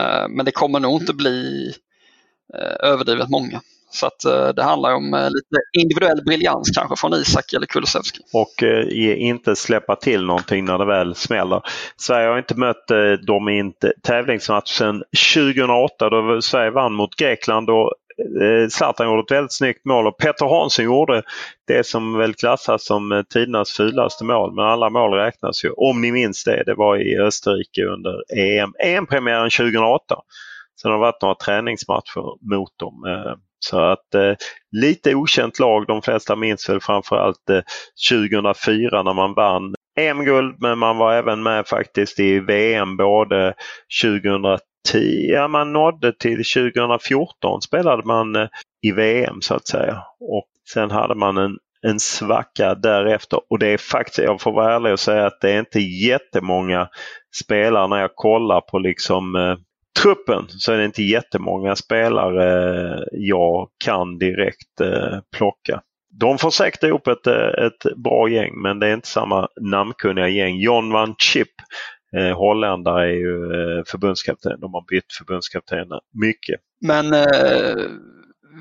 Eh, 0.00 0.28
men 0.28 0.44
det 0.44 0.52
kommer 0.52 0.80
nog 0.80 1.00
inte 1.00 1.14
bli 1.14 1.72
eh, 2.58 2.90
överdrivet 2.90 3.28
många. 3.28 3.60
Så 3.90 4.06
att 4.06 4.24
eh, 4.24 4.48
det 4.48 4.62
handlar 4.62 4.94
om 4.94 5.14
eh, 5.14 5.24
lite 5.30 5.56
individuell 5.78 6.24
briljans 6.24 6.70
kanske 6.70 6.96
från 6.96 7.14
Isak 7.14 7.52
eller 7.52 7.66
Kulusevski. 7.66 8.20
Och 8.32 8.62
eh, 8.62 9.22
inte 9.22 9.56
släppa 9.56 9.96
till 9.96 10.26
någonting 10.26 10.64
när 10.64 10.78
det 10.78 10.84
väl 10.84 11.14
smäller. 11.14 11.62
Sverige 11.96 12.28
har 12.28 12.38
inte 12.38 12.54
mött 12.54 12.86
dem 13.26 13.48
i 13.48 13.58
en 13.58 13.72
tävlingsmatch 14.02 14.78
sedan 14.78 15.02
2008 15.34 16.10
då 16.10 16.42
Sverige 16.42 16.70
vann 16.70 16.92
mot 16.92 17.16
Grekland 17.16 17.70
och 17.70 17.92
Zlatan 18.70 19.06
gjorde 19.06 19.22
ett 19.22 19.30
väldigt 19.30 19.52
snyggt 19.52 19.84
mål 19.84 20.06
och 20.06 20.18
Petter 20.18 20.46
Hansson 20.46 20.84
gjorde 20.84 21.22
det 21.66 21.86
som 21.86 22.18
väl 22.18 22.34
klassas 22.34 22.84
som 22.84 23.24
tidernas 23.32 23.70
fulaste 23.70 24.24
mål. 24.24 24.54
Men 24.54 24.64
alla 24.64 24.90
mål 24.90 25.12
räknas 25.12 25.64
ju. 25.64 25.70
Om 25.70 26.00
ni 26.00 26.12
minns 26.12 26.44
det, 26.44 26.62
det 26.66 26.74
var 26.74 26.96
i 26.96 27.18
Österrike 27.18 27.84
under 27.84 28.38
EM. 28.38 28.74
EM-premiären 28.84 29.50
2008. 29.50 30.16
Sen 30.82 30.90
har 30.90 30.98
det 30.98 31.02
varit 31.02 31.22
några 31.22 31.34
träningsmatcher 31.34 32.50
mot 32.54 32.78
dem. 32.78 33.04
Så 33.60 33.80
att 33.80 34.14
eh, 34.14 34.34
lite 34.72 35.14
okänt 35.14 35.58
lag. 35.58 35.86
De 35.86 36.02
flesta 36.02 36.36
minns 36.36 36.68
väl 36.68 36.80
framförallt 36.80 37.50
eh, 37.50 37.60
2004 38.10 39.02
när 39.02 39.14
man 39.14 39.34
vann 39.34 39.74
EM-guld 40.00 40.56
men 40.60 40.78
man 40.78 40.96
var 40.96 41.14
även 41.14 41.42
med 41.42 41.66
faktiskt 41.66 42.20
i 42.20 42.40
VM 42.40 42.96
både 42.96 43.54
2010, 44.02 44.60
ja 45.32 45.48
man 45.48 45.72
nådde 45.72 46.12
till 46.12 46.44
2014 46.44 47.62
spelade 47.62 48.02
man 48.04 48.36
eh, 48.36 48.48
i 48.82 48.92
VM 48.92 49.40
så 49.40 49.54
att 49.54 49.68
säga. 49.68 50.02
Och 50.20 50.46
sen 50.72 50.90
hade 50.90 51.14
man 51.14 51.36
en, 51.36 51.58
en 51.86 52.00
svacka 52.00 52.74
därefter 52.74 53.40
och 53.50 53.58
det 53.58 53.66
är 53.66 53.78
faktiskt, 53.78 54.18
jag 54.18 54.40
får 54.40 54.52
vara 54.52 54.74
ärlig 54.74 54.92
och 54.92 55.00
säga 55.00 55.26
att 55.26 55.40
det 55.40 55.50
är 55.50 55.58
inte 55.58 55.80
jättemånga 55.80 56.88
spelare 57.44 57.88
när 57.88 58.00
jag 58.00 58.14
kollar 58.14 58.60
på 58.60 58.78
liksom 58.78 59.36
eh, 59.36 59.56
truppen 59.98 60.44
så 60.48 60.72
är 60.72 60.76
det 60.76 60.84
inte 60.84 61.02
jättemånga 61.02 61.76
spelare 61.76 63.04
jag 63.12 63.68
kan 63.84 64.18
direkt 64.18 64.80
eh, 64.80 65.18
plocka. 65.36 65.80
De 66.20 66.38
får 66.38 66.50
säkert 66.50 66.82
ihop 66.82 67.06
ett, 67.06 67.26
eh, 67.26 67.66
ett 67.66 67.96
bra 67.96 68.28
gäng 68.28 68.62
men 68.62 68.78
det 68.78 68.86
är 68.86 68.94
inte 68.94 69.08
samma 69.08 69.48
namnkunniga 69.60 70.28
gäng. 70.28 70.56
John 70.56 70.92
van 70.92 71.14
Chip, 71.18 71.48
eh, 72.16 72.36
holländare, 72.36 73.02
är 73.02 73.12
ju 73.12 73.44
eh, 73.44 73.84
förbundskapten. 73.86 74.60
De 74.60 74.74
har 74.74 74.84
bytt 74.88 75.12
förbundskapten 75.18 75.86
mycket. 76.22 76.60
Men 76.86 77.14
eh, 77.14 77.86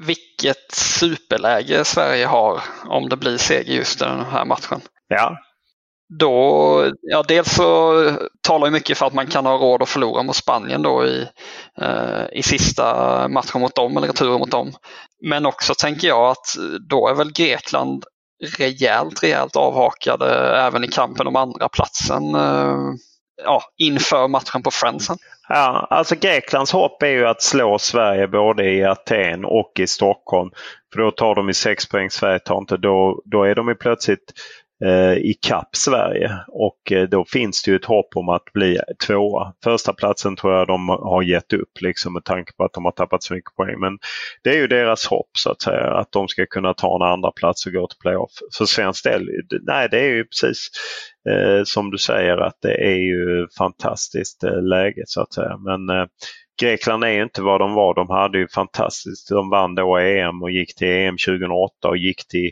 vilket 0.06 0.72
superläge 0.72 1.86
Sverige 1.86 2.26
har 2.26 2.62
om 2.86 3.10
det 3.10 3.18
blir 3.18 3.38
seger 3.38 3.74
just 3.74 4.00
den 4.00 4.20
här 4.20 4.46
matchen. 4.46 4.82
Ja, 5.08 5.38
då, 6.10 6.92
ja 7.02 7.24
dels 7.28 7.56
så 7.56 7.94
talar 8.42 8.68
ju 8.68 8.72
mycket 8.72 8.98
för 8.98 9.06
att 9.06 9.14
man 9.14 9.28
kan 9.28 9.46
ha 9.46 9.58
råd 9.58 9.82
att 9.82 9.90
förlora 9.90 10.24
mot 10.24 10.36
Spanien 10.36 10.82
då 10.82 11.06
i, 11.06 11.28
eh, 11.82 12.24
i 12.32 12.44
sista 12.44 13.28
matchen 13.28 13.62
mot 13.62 13.76
dem 13.76 13.98
eller 13.98 14.08
returen 14.08 14.40
mot 14.40 14.52
dem. 14.52 14.74
Men 15.22 15.46
också 15.46 15.74
tänker 15.74 16.08
jag 16.08 16.30
att 16.30 16.56
då 16.90 17.08
är 17.08 17.14
väl 17.14 17.32
Grekland 17.32 18.06
rejält, 18.60 19.24
rejält 19.24 19.56
avhakade 19.56 20.58
även 20.58 20.84
i 20.84 20.88
kampen 20.88 21.28
om 21.28 21.36
andra 21.36 21.70
platsen 21.70 22.36
eh, 22.36 22.78
ja, 23.44 23.64
inför 23.78 24.28
matchen 24.28 24.64
på 24.64 24.72
Friendsen. 24.72 25.18
Ja, 25.50 25.88
alltså 25.90 26.16
Greklands 26.16 26.72
hopp 26.72 27.04
är 27.04 27.08
ju 27.08 27.28
att 27.28 27.42
slå 27.42 27.80
Sverige 27.80 28.28
både 28.28 28.72
i 28.72 28.84
Aten 28.84 29.46
och 29.46 29.72
i 29.80 29.88
Stockholm. 29.88 30.52
För 30.94 31.02
då 31.02 31.12
tar 31.12 31.36
de 31.36 31.50
i 31.50 31.54
sex 31.54 31.90
poäng, 31.90 32.10
Sverige 32.10 32.40
tar 32.40 32.58
inte. 32.58 32.78
Då, 32.78 33.22
då 33.26 33.44
är 33.44 33.56
de 33.56 33.68
ju 33.68 33.76
plötsligt 33.76 34.34
eh, 34.86 35.14
i 35.14 35.34
kapp 35.42 35.76
Sverige 35.76 36.40
och 36.48 36.92
eh, 36.92 37.10
då 37.10 37.26
finns 37.26 37.64
det 37.64 37.72
ju 37.72 37.78
ett 37.78 37.86
hopp 37.86 38.08
om 38.16 38.30
att 38.30 38.54
bli 38.54 38.80
tvåa. 39.08 39.54
Första 39.64 39.94
platsen 39.94 40.36
tror 40.36 40.54
jag 40.54 40.68
de 40.68 40.90
har 40.90 41.22
gett 41.22 41.54
upp 41.54 41.82
liksom 41.82 42.14
med 42.14 42.24
tanke 42.26 42.52
på 42.58 42.64
att 42.64 42.74
de 42.74 42.86
har 42.86 42.92
tappat 42.92 43.24
så 43.24 43.34
mycket 43.34 43.56
poäng. 43.56 43.80
Men 43.80 43.98
det 44.44 44.50
är 44.50 44.58
ju 44.58 44.68
deras 44.68 45.06
hopp 45.06 45.30
så 45.38 45.52
att 45.52 45.62
säga 45.62 45.94
att 45.94 46.12
de 46.12 46.28
ska 46.28 46.46
kunna 46.46 46.74
ta 46.74 46.96
en 46.96 47.14
andra 47.14 47.32
plats 47.32 47.66
och 47.66 47.74
gå 47.74 47.88
till 47.88 48.00
playoff. 48.00 48.32
För 48.58 48.66
svensk 48.66 49.04
del, 49.04 49.30
nej 49.68 49.88
det 49.92 50.00
är 50.00 50.10
ju 50.10 50.24
precis 50.24 50.70
eh, 51.30 51.64
som 51.64 51.92
du 51.92 51.98
säger 51.98 52.38
att 52.38 52.58
det 52.62 52.74
är 52.74 52.98
ju 52.98 53.48
fantastiskt 53.58 54.44
eh, 54.44 54.62
läge 54.62 55.04
så 55.06 55.22
att 55.22 55.34
säga. 55.34 55.58
Men 55.58 55.90
eh, 55.90 56.06
Grekland 56.62 57.04
är 57.04 57.24
inte 57.24 57.42
vad 57.42 57.62
de 57.62 57.74
var. 57.74 57.96
De 57.96 58.10
hade 58.10 58.38
ju 58.38 58.48
fantastiskt. 58.48 59.30
De 59.30 59.50
vann 59.50 59.76
då 59.76 59.98
EM 59.98 60.44
och 60.44 60.52
gick 60.52 60.76
till 60.76 60.88
EM 60.88 61.16
2008 61.28 61.88
och 61.88 61.98
gick 61.98 62.28
till 62.28 62.52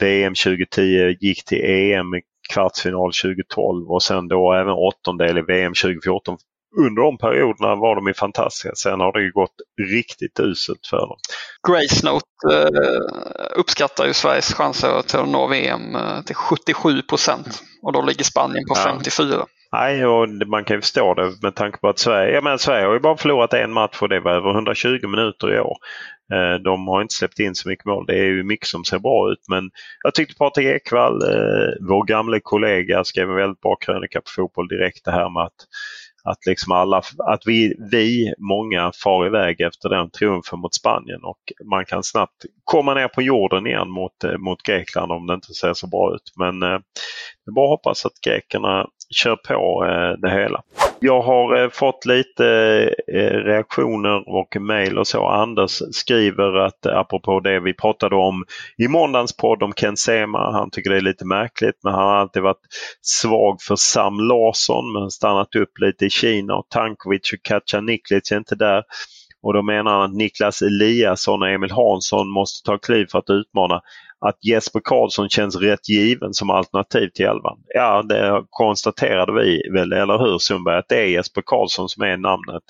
VM 0.00 0.34
2010, 0.34 1.16
gick 1.20 1.44
till 1.44 1.64
EM 1.64 2.14
i 2.14 2.20
kvartsfinal 2.52 3.12
2012 3.22 3.90
och 3.90 4.02
sen 4.02 4.28
då 4.28 4.52
även 4.52 4.72
åttondel 4.72 5.38
i 5.38 5.42
VM 5.42 5.72
2014. 5.74 6.36
Under 6.78 7.02
de 7.02 7.18
perioderna 7.18 7.74
var 7.74 7.94
de 7.94 8.06
ju 8.06 8.14
fantastiska. 8.14 8.74
Sen 8.74 9.00
har 9.00 9.12
det 9.12 9.30
gått 9.30 9.54
riktigt 9.92 10.40
uselt 10.40 10.86
för 10.86 10.96
dem. 10.96 11.18
Grace 11.68 12.06
Note 12.06 12.26
eh, 12.52 13.58
uppskattar 13.60 14.06
ju 14.06 14.12
Sveriges 14.12 14.54
chanser 14.54 15.02
till 15.02 15.18
att 15.18 15.28
nå 15.28 15.46
VM 15.46 15.96
eh, 15.96 16.22
till 16.22 16.34
77 16.34 17.02
procent 17.02 17.62
och 17.82 17.92
då 17.92 18.02
ligger 18.02 18.24
Spanien 18.24 18.64
på 18.68 18.74
ja. 18.76 18.82
54. 18.84 19.46
Nej, 19.72 20.06
och 20.06 20.28
man 20.46 20.64
kan 20.64 20.76
ju 20.76 20.80
förstå 20.80 21.14
det 21.14 21.32
med 21.42 21.54
tanke 21.54 21.78
på 21.78 21.88
att 21.88 21.98
Sverige, 21.98 22.34
jag 22.34 22.44
menar, 22.44 22.56
Sverige 22.56 22.86
har 22.86 22.92
ju 22.92 23.00
bara 23.00 23.16
förlorat 23.16 23.54
en 23.54 23.72
match 23.72 23.98
och 24.00 24.08
det 24.08 24.20
var 24.20 24.32
över 24.32 24.50
120 24.50 25.06
minuter 25.06 25.54
i 25.54 25.60
år. 25.60 25.76
Eh, 26.32 26.54
de 26.54 26.88
har 26.88 27.02
inte 27.02 27.14
släppt 27.14 27.38
in 27.38 27.54
så 27.54 27.68
mycket 27.68 27.84
mål. 27.84 28.06
Det 28.06 28.18
är 28.18 28.24
ju 28.24 28.42
mycket 28.42 28.68
som 28.68 28.84
ser 28.84 28.98
bra 28.98 29.32
ut 29.32 29.44
men 29.48 29.70
jag 30.02 30.14
tyckte 30.14 30.34
Patrik 30.34 30.66
Ekwall, 30.66 31.22
eh, 31.22 31.88
vår 31.88 32.04
gamle 32.04 32.40
kollega, 32.40 33.04
skrev 33.04 33.30
en 33.30 33.36
väldigt 33.36 33.60
bra 33.60 33.76
krönika 33.76 34.20
på 34.20 34.30
Fotboll 34.36 34.68
Direkt 34.68 35.04
det 35.04 35.12
här 35.12 35.30
med 35.30 35.42
att 35.42 35.66
att, 36.24 36.46
liksom 36.46 36.72
alla, 36.72 37.02
att 37.18 37.42
vi, 37.46 37.74
vi, 37.90 38.34
många, 38.38 38.92
far 39.04 39.26
iväg 39.26 39.60
efter 39.60 39.88
den 39.88 40.10
triumfen 40.10 40.58
mot 40.58 40.74
Spanien 40.74 41.24
och 41.24 41.52
man 41.64 41.84
kan 41.84 42.02
snabbt 42.02 42.44
komma 42.64 42.94
ner 42.94 43.08
på 43.08 43.22
jorden 43.22 43.66
igen 43.66 43.90
mot, 43.90 44.24
eh, 44.24 44.38
mot 44.38 44.62
Grekland 44.62 45.12
om 45.12 45.26
det 45.26 45.34
inte 45.34 45.54
ser 45.54 45.74
så 45.74 45.86
bra 45.86 46.14
ut. 46.14 46.32
Men 46.36 46.62
eh, 46.62 46.78
det 47.44 47.50
är 47.50 47.52
bara 47.52 47.64
att 47.64 47.70
hoppas 47.70 48.06
att 48.06 48.20
grekerna 48.26 48.86
kör 49.12 49.36
på 49.36 49.84
eh, 49.84 50.20
det 50.20 50.30
hela. 50.30 50.62
Jag 51.04 51.22
har 51.22 51.62
eh, 51.62 51.70
fått 51.70 52.06
lite 52.06 52.46
eh, 53.08 53.36
reaktioner 53.36 54.28
och 54.28 54.56
mejl 54.60 54.98
och 54.98 55.06
så. 55.06 55.26
Anders 55.26 55.82
skriver 55.92 56.56
att 56.56 56.86
eh, 56.86 56.98
apropå 56.98 57.40
det 57.40 57.60
vi 57.60 57.74
pratade 57.74 58.16
om 58.16 58.44
i 58.78 58.88
måndagens 58.88 59.36
podd 59.36 59.62
om 59.62 59.72
Ken 59.72 59.96
Sema. 59.96 60.52
Han 60.52 60.70
tycker 60.70 60.90
det 60.90 60.96
är 60.96 61.00
lite 61.00 61.24
märkligt 61.24 61.74
men 61.82 61.94
han 61.94 62.02
har 62.02 62.14
alltid 62.14 62.42
varit 62.42 62.66
svag 63.00 63.62
för 63.62 63.76
Sam 63.76 64.20
Larsson 64.20 64.92
men 64.92 65.10
stannat 65.10 65.54
upp 65.56 65.78
lite 65.78 66.06
i 66.06 66.10
Kina 66.10 66.54
och 66.54 66.68
Tankovic 66.68 67.32
och 67.32 67.42
Katja 67.42 67.80
Niklic 67.80 68.32
är 68.32 68.36
inte 68.36 68.54
där. 68.54 68.82
Och 69.42 69.54
då 69.54 69.62
menar 69.62 69.90
han 69.90 70.02
att 70.10 70.16
Niklas 70.16 70.62
Eliasson 70.62 71.42
och 71.42 71.48
Emil 71.48 71.70
Hansson 71.70 72.28
måste 72.28 72.66
ta 72.66 72.78
kliv 72.78 73.06
för 73.10 73.18
att 73.18 73.30
utmana 73.30 73.80
att 74.26 74.44
Jesper 74.44 74.80
Karlsson 74.84 75.28
känns 75.28 75.56
rätt 75.56 75.88
given 75.88 76.34
som 76.34 76.50
alternativ 76.50 77.08
till 77.08 77.26
elvan. 77.26 77.58
Ja, 77.74 78.02
det 78.02 78.44
konstaterade 78.50 79.32
vi 79.32 79.62
väl, 79.72 79.92
eller 79.92 80.18
hur 80.18 80.38
Sundberg? 80.38 80.78
Att 80.78 80.88
det 80.88 80.96
är 80.96 81.06
Jesper 81.06 81.42
Karlsson 81.46 81.88
som 81.88 82.02
är 82.02 82.16
namnet 82.16 82.62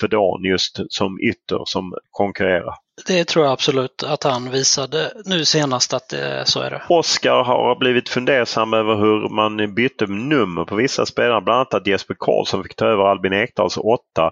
för 0.00 0.08
dagen 0.08 0.44
just 0.44 0.80
som 0.88 1.20
ytter 1.20 1.62
som 1.64 1.94
konkurrerar. 2.10 2.74
Det 3.06 3.24
tror 3.24 3.44
jag 3.44 3.52
absolut 3.52 4.02
att 4.02 4.24
han 4.24 4.50
visade 4.50 5.12
nu 5.24 5.44
senast 5.44 5.94
att 5.94 6.08
det, 6.08 6.42
så 6.46 6.60
är 6.60 6.70
det. 6.70 6.82
Oskar 6.88 7.44
har 7.44 7.78
blivit 7.78 8.08
fundersam 8.08 8.74
över 8.74 8.94
hur 8.94 9.28
man 9.28 9.74
bytte 9.74 10.06
nummer 10.06 10.64
på 10.64 10.74
vissa 10.76 11.06
spelare. 11.06 11.40
Bland 11.40 11.56
annat 11.56 11.74
att 11.74 11.86
Jesper 11.86 12.16
Karlsson 12.18 12.62
fick 12.62 12.76
ta 12.76 12.86
över 12.86 13.04
Albin 13.04 13.32
Ekdals 13.32 13.76
åtta 13.76 14.30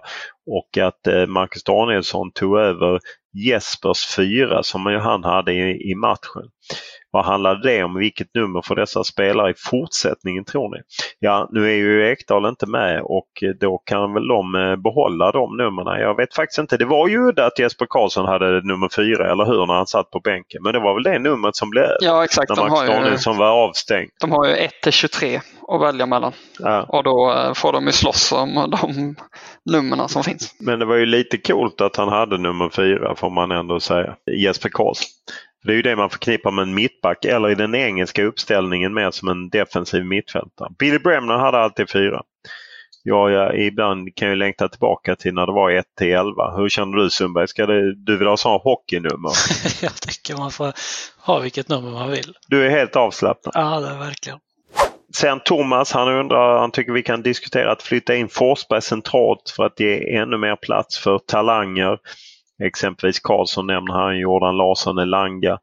och 0.51 0.77
att 0.77 1.07
eh, 1.07 1.25
Marcus 1.25 1.63
Danielsson 1.63 2.31
tog 2.31 2.59
över 2.59 2.99
Jespers 3.45 4.15
fyra 4.15 4.63
som 4.63 4.85
han 4.85 5.23
hade 5.23 5.53
i, 5.53 5.91
i 5.91 5.95
matchen. 5.95 6.49
Vad 7.11 7.25
handlar 7.25 7.55
det 7.55 7.83
om? 7.83 7.95
Vilket 7.95 8.27
nummer 8.35 8.61
får 8.61 8.75
dessa 8.75 9.03
spelare 9.03 9.51
i 9.51 9.53
fortsättningen 9.57 10.45
tror 10.45 10.69
ni? 10.75 10.81
Ja, 11.19 11.49
nu 11.51 11.65
är 11.71 11.75
ju 11.75 12.11
Ekdal 12.11 12.45
inte 12.45 12.65
med 12.65 13.01
och 13.01 13.29
då 13.59 13.77
kan 13.77 14.13
väl 14.13 14.27
de 14.27 14.55
eh, 14.55 14.75
behålla 14.75 15.31
de 15.31 15.57
numren. 15.57 16.01
Jag 16.01 16.15
vet 16.17 16.35
faktiskt 16.35 16.59
inte. 16.59 16.77
Det 16.77 16.85
var 16.85 17.07
ju 17.07 17.27
udda 17.27 17.45
att 17.45 17.59
Jesper 17.59 17.85
Karlsson 17.89 18.25
hade 18.25 18.61
nummer 18.67 18.89
fyra, 18.95 19.31
eller 19.31 19.45
hur, 19.45 19.65
när 19.65 19.73
han 19.73 19.87
satt 19.87 20.11
på 20.11 20.19
bänken. 20.19 20.63
Men 20.63 20.73
det 20.73 20.79
var 20.79 20.93
väl 20.93 21.03
det 21.03 21.19
numret 21.19 21.55
som 21.55 21.69
blev 21.69 21.85
Ja, 21.99 22.23
exakt. 22.23 22.49
när 22.49 22.55
De 22.55 22.69
Max 22.69 22.87
Danielsson 22.87 23.37
var 23.37 23.47
avstängd. 23.47 24.09
de 24.21 24.31
har 24.31 24.45
ju 24.47 24.53
1 24.53 24.71
till 24.83 24.91
23 24.91 25.39
att 25.67 25.81
välja 25.81 26.05
mellan. 26.05 26.31
Ja. 26.59 26.85
Och 26.89 27.03
då 27.03 27.33
eh, 27.33 27.53
får 27.53 27.73
de 27.73 27.85
ju 27.85 27.91
slåss 27.91 28.31
om 28.31 28.69
de 28.71 29.15
numren 29.73 30.09
som 30.09 30.23
finns. 30.23 30.55
Men 30.59 30.79
det 30.79 30.85
var 30.85 30.95
ju 30.95 31.05
lite 31.05 31.37
coolt 31.37 31.81
att 31.81 31.95
han 31.95 32.09
hade 32.09 32.37
nummer 32.37 32.69
fyra 32.69 33.15
får 33.15 33.29
man 33.29 33.51
ändå 33.51 33.79
säga. 33.79 34.15
Jesper 34.43 34.69
Karlsson. 34.69 35.07
Det 35.63 35.71
är 35.71 35.75
ju 35.75 35.81
det 35.81 35.95
man 35.95 36.09
förknippar 36.09 36.51
med 36.51 36.61
en 36.61 36.73
mittback 36.73 37.25
eller 37.25 37.49
i 37.49 37.55
den 37.55 37.75
engelska 37.75 38.23
uppställningen 38.23 38.93
mer 38.93 39.11
som 39.11 39.27
en 39.27 39.49
defensiv 39.49 40.05
mittfältare. 40.05 40.69
Billy 40.79 40.99
Bremner 40.99 41.37
hade 41.37 41.57
alltid 41.59 41.89
fyra. 41.89 42.21
Ja, 43.03 43.29
jag 43.29 43.59
ibland 43.59 44.15
kan 44.15 44.27
jag 44.27 44.37
längta 44.37 44.69
tillbaka 44.69 45.15
till 45.15 45.33
när 45.33 45.45
det 45.45 45.51
var 45.51 45.71
1 45.71 45.85
till 45.97 46.07
11. 46.07 46.57
Hur 46.57 46.69
känner 46.69 46.97
du 46.97 47.09
Sundberg? 47.09 47.47
Ska 47.47 47.65
det, 47.65 47.95
du 47.95 48.17
vill 48.17 48.27
ha 48.27 48.37
sådana 48.37 48.59
hockeynummer? 48.63 49.31
jag 49.81 49.95
tycker 49.95 50.37
man 50.37 50.51
får 50.51 50.73
ha 51.17 51.39
vilket 51.39 51.69
nummer 51.69 51.91
man 51.91 52.11
vill. 52.11 52.33
Du 52.47 52.65
är 52.65 52.69
helt 52.69 52.95
avslappnad. 52.95 53.53
Ja, 53.55 53.79
det 53.79 53.87
är 53.87 53.99
verkligen. 53.99 54.39
Sen 55.15 55.39
Thomas, 55.45 55.91
han 55.91 56.09
undrar, 56.09 56.59
han 56.59 56.71
tycker 56.71 56.91
vi 56.91 57.03
kan 57.03 57.21
diskutera 57.21 57.71
att 57.71 57.83
flytta 57.83 58.15
in 58.15 58.29
Forsberg 58.29 58.81
centralt 58.81 59.53
för 59.55 59.65
att 59.65 59.79
ge 59.79 60.15
ännu 60.15 60.37
mer 60.37 60.55
plats 60.55 60.99
för 60.99 61.19
talanger. 61.19 61.97
Exempelvis 62.63 63.19
Karlsson 63.19 63.67
nämner 63.67 63.93
han, 63.93 64.19
Jordan 64.19 64.57
Larsson, 64.57 64.97
Elanga. 64.99 65.57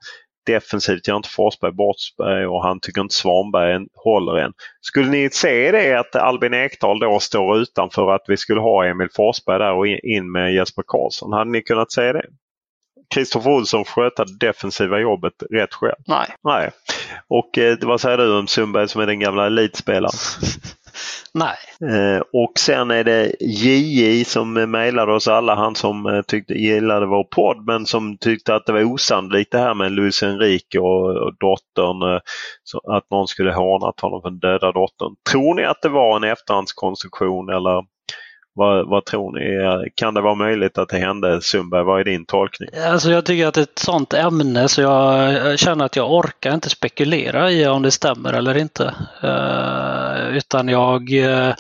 Defensivt 0.46 1.08
gör 1.08 1.16
inte 1.16 1.28
Forsberg 1.28 1.72
bort 1.72 1.96
sig 1.98 2.46
och 2.46 2.62
han 2.62 2.80
tycker 2.80 3.00
inte 3.00 3.14
Svanberg 3.14 3.86
håller 3.94 4.38
än. 4.38 4.52
Skulle 4.80 5.08
ni 5.10 5.30
se 5.30 5.72
det 5.72 5.94
att 6.00 6.16
Albin 6.16 6.54
Ekdal 6.54 6.98
då 7.00 7.20
står 7.20 7.58
utanför 7.58 8.10
att 8.14 8.24
vi 8.28 8.36
skulle 8.36 8.60
ha 8.60 8.84
Emil 8.86 9.08
Forsberg 9.16 9.58
där 9.58 9.72
och 9.72 9.86
in- 9.86 10.32
med 10.32 10.54
Jesper 10.54 10.82
Karlsson? 10.86 11.32
Hade 11.32 11.50
ni 11.50 11.62
kunnat 11.62 11.92
säga 11.92 12.12
det? 12.12 12.24
Kristoffer 13.14 13.50
Olsson 13.50 13.84
sköta 13.84 14.24
det 14.24 14.46
defensiva 14.46 14.98
jobbet 14.98 15.32
rätt 15.50 15.74
själv. 15.74 15.94
Nej. 16.06 16.28
Nej. 16.44 16.70
Och 17.28 17.58
eh, 17.58 17.76
vad 17.82 18.00
säger 18.00 18.18
du 18.18 18.38
om 18.38 18.46
Sundberg 18.46 18.88
som 18.88 19.00
är 19.00 19.06
den 19.06 19.20
gamla 19.20 19.46
elitspelaren? 19.46 20.12
Nej. 21.34 21.56
Eh, 21.92 22.22
och 22.32 22.52
sen 22.58 22.90
är 22.90 23.04
det 23.04 23.32
JJ 23.40 24.24
som 24.24 24.52
mejlade 24.52 25.12
oss 25.12 25.28
alla. 25.28 25.54
Han 25.54 25.74
som 25.74 26.06
eh, 26.06 26.22
tyckte, 26.22 26.54
gillade 26.54 27.06
vår 27.06 27.24
podd 27.24 27.66
men 27.66 27.86
som 27.86 28.18
tyckte 28.18 28.54
att 28.54 28.66
det 28.66 28.72
var 28.72 28.92
osannolikt 28.92 29.52
det 29.52 29.58
här 29.58 29.74
med 29.74 29.92
Luis 29.92 30.22
Enrique 30.22 30.80
och, 30.80 31.34
dottern. 31.40 32.14
Eh, 32.14 32.20
så 32.64 32.92
att 32.92 33.10
någon 33.10 33.28
skulle 33.28 33.52
hånat 33.52 34.00
honom 34.00 34.22
för 34.22 34.30
den 34.30 34.38
döda 34.38 34.72
dottern. 34.72 35.14
Tror 35.30 35.54
ni 35.54 35.64
att 35.64 35.82
det 35.82 35.88
var 35.88 36.16
en 36.16 36.24
efterhandskonstruktion 36.24 37.48
eller 37.48 37.95
vad, 38.56 38.88
vad 38.88 39.04
tror 39.04 39.32
ni? 39.32 39.90
Kan 39.94 40.14
det 40.14 40.20
vara 40.20 40.34
möjligt 40.34 40.78
att 40.78 40.88
det 40.88 40.98
hände? 40.98 41.40
Sundberg, 41.42 41.84
vad 41.84 42.00
är 42.00 42.04
din 42.04 42.26
tolkning? 42.26 42.68
Alltså 42.88 43.10
jag 43.10 43.24
tycker 43.24 43.46
att 43.46 43.54
det 43.54 43.60
är 43.60 43.62
ett 43.62 43.78
sånt 43.78 44.14
ämne 44.14 44.68
så 44.68 44.80
jag 44.80 45.58
känner 45.58 45.84
att 45.84 45.96
jag 45.96 46.12
orkar 46.12 46.54
inte 46.54 46.70
spekulera 46.70 47.50
i 47.50 47.66
om 47.66 47.82
det 47.82 47.90
stämmer 47.90 48.32
eller 48.32 48.56
inte. 48.56 48.94
Eh, 49.22 50.36
utan 50.36 50.68
jag 50.68 51.12
eh, 51.12 51.54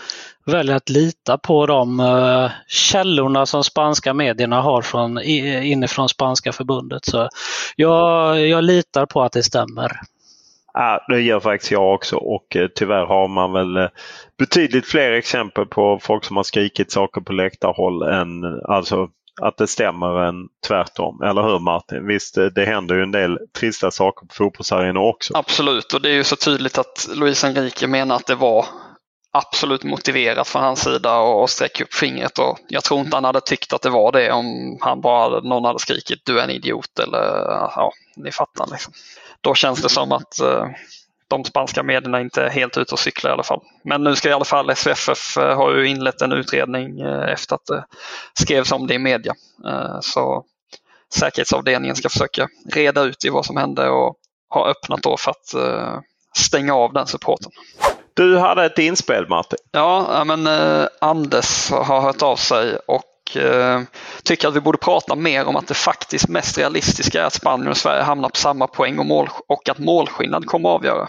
väljer 0.46 0.76
att 0.76 0.88
lita 0.88 1.38
på 1.38 1.66
de 1.66 2.00
eh, 2.00 2.50
källorna 2.68 3.46
som 3.46 3.64
spanska 3.64 4.14
medierna 4.14 4.62
har 4.62 4.82
från, 4.82 5.18
inifrån 5.18 6.08
spanska 6.08 6.52
förbundet. 6.52 7.04
Så 7.04 7.28
jag, 7.76 8.40
jag 8.48 8.64
litar 8.64 9.06
på 9.06 9.22
att 9.22 9.32
det 9.32 9.42
stämmer. 9.42 10.00
Ja, 10.78 11.04
det 11.08 11.20
gör 11.20 11.40
faktiskt 11.40 11.72
jag 11.72 11.94
också 11.94 12.16
och 12.16 12.56
eh, 12.56 12.68
tyvärr 12.74 13.06
har 13.06 13.28
man 13.28 13.52
väl 13.52 13.76
eh, 13.76 13.88
betydligt 14.38 14.86
fler 14.86 15.12
exempel 15.12 15.66
på 15.66 15.98
folk 16.02 16.24
som 16.24 16.36
har 16.36 16.44
skrikit 16.44 16.92
saker 16.92 17.20
på 17.20 17.32
läktarhåll 17.32 18.02
än 18.02 18.60
alltså 18.68 19.08
att 19.42 19.56
det 19.56 19.66
stämmer 19.66 20.28
än 20.28 20.48
tvärtom. 20.66 21.22
Eller 21.22 21.42
hur 21.42 21.58
Martin? 21.58 22.06
Visst, 22.06 22.38
eh, 22.38 22.44
det 22.44 22.64
händer 22.64 22.94
ju 22.94 23.02
en 23.02 23.12
del 23.12 23.38
trista 23.58 23.90
saker 23.90 24.26
på 24.26 24.34
fotbollsarenor 24.34 25.02
också. 25.02 25.36
Absolut, 25.36 25.92
och 25.92 26.00
det 26.00 26.10
är 26.10 26.14
ju 26.14 26.24
så 26.24 26.36
tydligt 26.36 26.78
att 26.78 27.08
Luis 27.14 27.44
Enrique 27.44 27.86
menar 27.86 28.16
att 28.16 28.26
det 28.26 28.34
var 28.34 28.66
absolut 29.32 29.84
motiverat 29.84 30.48
från 30.48 30.62
hans 30.62 30.80
sida 30.80 31.18
och 31.18 31.42
och 31.42 31.50
sträcka 31.50 31.84
upp 31.84 31.94
fingret. 31.94 32.38
Och 32.38 32.58
jag 32.68 32.84
tror 32.84 33.00
inte 33.00 33.16
han 33.16 33.24
hade 33.24 33.40
tyckt 33.40 33.72
att 33.72 33.82
det 33.82 33.90
var 33.90 34.12
det 34.12 34.32
om 34.32 34.78
han 34.80 35.00
bara, 35.00 35.40
någon 35.40 35.64
hade 35.64 35.78
skrikit 35.78 36.20
du 36.24 36.40
är 36.40 36.44
en 36.44 36.50
idiot 36.50 36.98
eller 36.98 37.18
ja, 37.76 37.92
ni 38.16 38.32
fattar. 38.32 38.66
Liksom. 38.70 38.92
Då 39.40 39.54
känns 39.54 39.82
det 39.82 39.88
som 39.88 40.12
att 40.12 40.40
eh, 40.40 40.66
de 41.28 41.44
spanska 41.44 41.82
medierna 41.82 42.20
inte 42.20 42.42
är 42.42 42.50
helt 42.50 42.76
ute 42.76 42.92
och 42.94 42.98
cyklar 42.98 43.30
i 43.30 43.32
alla 43.32 43.42
fall. 43.42 43.60
Men 43.84 44.04
nu 44.04 44.16
ska 44.16 44.28
i 44.28 44.32
alla 44.32 44.44
fall 44.44 44.76
SVFF 44.76 45.36
eh, 45.36 45.56
har 45.56 45.72
ju 45.74 45.88
inlett 45.88 46.22
en 46.22 46.32
utredning 46.32 47.00
eh, 47.00 47.32
efter 47.32 47.54
att 47.54 47.66
det 47.66 47.84
skrevs 48.34 48.72
om 48.72 48.86
det 48.86 48.94
i 48.94 48.98
media. 48.98 49.34
Så 50.00 50.44
säkerhetsavdelningen 51.14 51.96
ska 51.96 52.08
försöka 52.08 52.48
reda 52.72 53.02
ut 53.02 53.24
i 53.24 53.28
vad 53.28 53.46
som 53.46 53.56
hände 53.56 53.88
och 53.88 54.16
har 54.48 54.68
öppnat 54.68 55.02
då 55.02 55.16
för 55.16 55.30
att 55.30 55.54
stänga 56.36 56.74
av 56.74 56.92
den 56.92 57.06
supporten. 57.06 57.50
Du 58.14 58.38
hade 58.38 58.64
ett 58.64 58.78
inspel 58.78 59.28
Martin. 59.28 59.58
Ja, 59.72 60.24
men 60.24 60.46
Anders 61.00 61.70
har 61.70 62.00
hört 62.00 62.22
av 62.22 62.36
sig 62.36 62.76
och 62.86 63.02
eh, 63.36 63.80
tycker 64.24 64.48
att 64.48 64.56
vi 64.56 64.60
borde 64.60 64.78
prata 64.78 65.14
mer 65.14 65.44
om 65.44 65.56
att 65.56 65.66
det 65.66 65.74
faktiskt 65.74 66.28
mest 66.28 66.58
realistiska 66.58 67.22
är 67.22 67.26
att 67.26 67.34
Spanien 67.34 67.68
och 67.70 67.76
Sverige 67.76 68.02
hamnar 68.02 68.28
på 68.28 68.36
samma 68.36 68.66
poäng 68.66 68.98
och, 68.98 69.06
mål, 69.06 69.28
och 69.48 69.68
att 69.68 69.78
målskillnad 69.78 70.46
kommer 70.46 70.68
att 70.68 70.74
avgöra. 70.74 71.08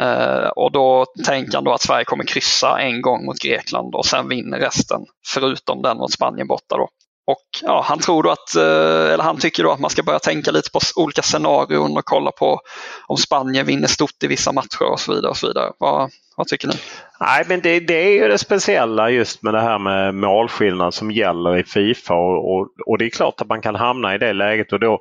Eh, 0.00 0.48
och 0.48 0.72
då 0.72 1.06
tänker 1.26 1.54
han 1.54 1.64
då 1.64 1.72
att 1.72 1.82
Sverige 1.82 2.04
kommer 2.04 2.24
kryssa 2.24 2.80
en 2.80 3.02
gång 3.02 3.24
mot 3.24 3.38
Grekland 3.38 3.94
och 3.94 4.06
sen 4.06 4.28
vinner 4.28 4.58
resten, 4.58 5.00
förutom 5.26 5.82
den 5.82 5.96
mot 5.96 6.12
Spanien 6.12 6.46
borta. 6.46 6.76
Då. 6.76 6.88
Och 7.26 7.46
ja, 7.62 7.84
han 7.88 7.98
tror 7.98 8.22
då 8.22 8.30
att, 8.30 8.56
eh, 8.56 9.12
eller 9.12 9.22
han 9.22 9.38
tycker 9.38 9.62
då 9.62 9.72
att 9.72 9.80
man 9.80 9.90
ska 9.90 10.02
börja 10.02 10.18
tänka 10.18 10.50
lite 10.50 10.70
på 10.70 10.80
olika 10.96 11.22
scenarion 11.22 11.96
och 11.96 12.04
kolla 12.04 12.30
på 12.32 12.60
om 13.06 13.16
Spanien 13.16 13.66
vinner 13.66 13.88
stort 13.88 14.22
i 14.22 14.26
vissa 14.26 14.52
matcher 14.52 14.92
och 14.92 15.00
så 15.00 15.14
vidare. 15.14 15.30
Och 15.30 15.36
så 15.36 15.46
vidare. 15.46 15.72
Vad, 15.78 16.10
vad 16.36 16.46
tycker 16.46 16.68
ni? 16.68 16.74
Nej, 17.20 17.44
men 17.48 17.60
det, 17.60 17.80
det 17.80 17.94
är 17.94 18.12
ju 18.12 18.28
det 18.28 18.38
speciella 18.38 19.10
just 19.10 19.42
med 19.42 19.54
det 19.54 19.60
här 19.60 19.78
med 19.78 20.14
målskillnad 20.14 20.94
som 20.94 21.10
gäller 21.10 21.58
i 21.58 21.64
Fifa 21.64 22.14
och, 22.14 22.54
och, 22.54 22.68
och 22.86 22.98
det 22.98 23.04
är 23.04 23.10
klart 23.10 23.40
att 23.40 23.48
man 23.48 23.62
kan 23.62 23.74
hamna 23.74 24.14
i 24.14 24.18
det 24.18 24.32
läget 24.32 24.72
och 24.72 24.80
då, 24.80 24.98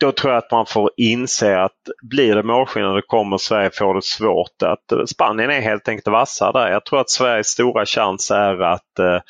då 0.00 0.12
tror 0.12 0.32
jag 0.32 0.38
att 0.38 0.50
man 0.50 0.66
får 0.66 0.90
inse 0.96 1.60
att 1.60 1.72
blir 2.02 2.34
det 2.34 2.42
målskillnad 2.42 2.96
då 2.96 3.02
kommer 3.02 3.38
Sverige 3.38 3.70
få 3.72 3.92
det 3.92 4.04
svårt. 4.04 4.62
Att 4.62 5.08
Spanien 5.08 5.50
är 5.50 5.60
helt 5.60 5.88
enkelt 5.88 6.08
vassa 6.08 6.52
där. 6.52 6.70
Jag 6.70 6.84
tror 6.84 7.00
att 7.00 7.10
Sveriges 7.10 7.46
stora 7.46 7.86
chans 7.86 8.30
är 8.30 8.62
att, 8.62 8.98
eh, 8.98 9.20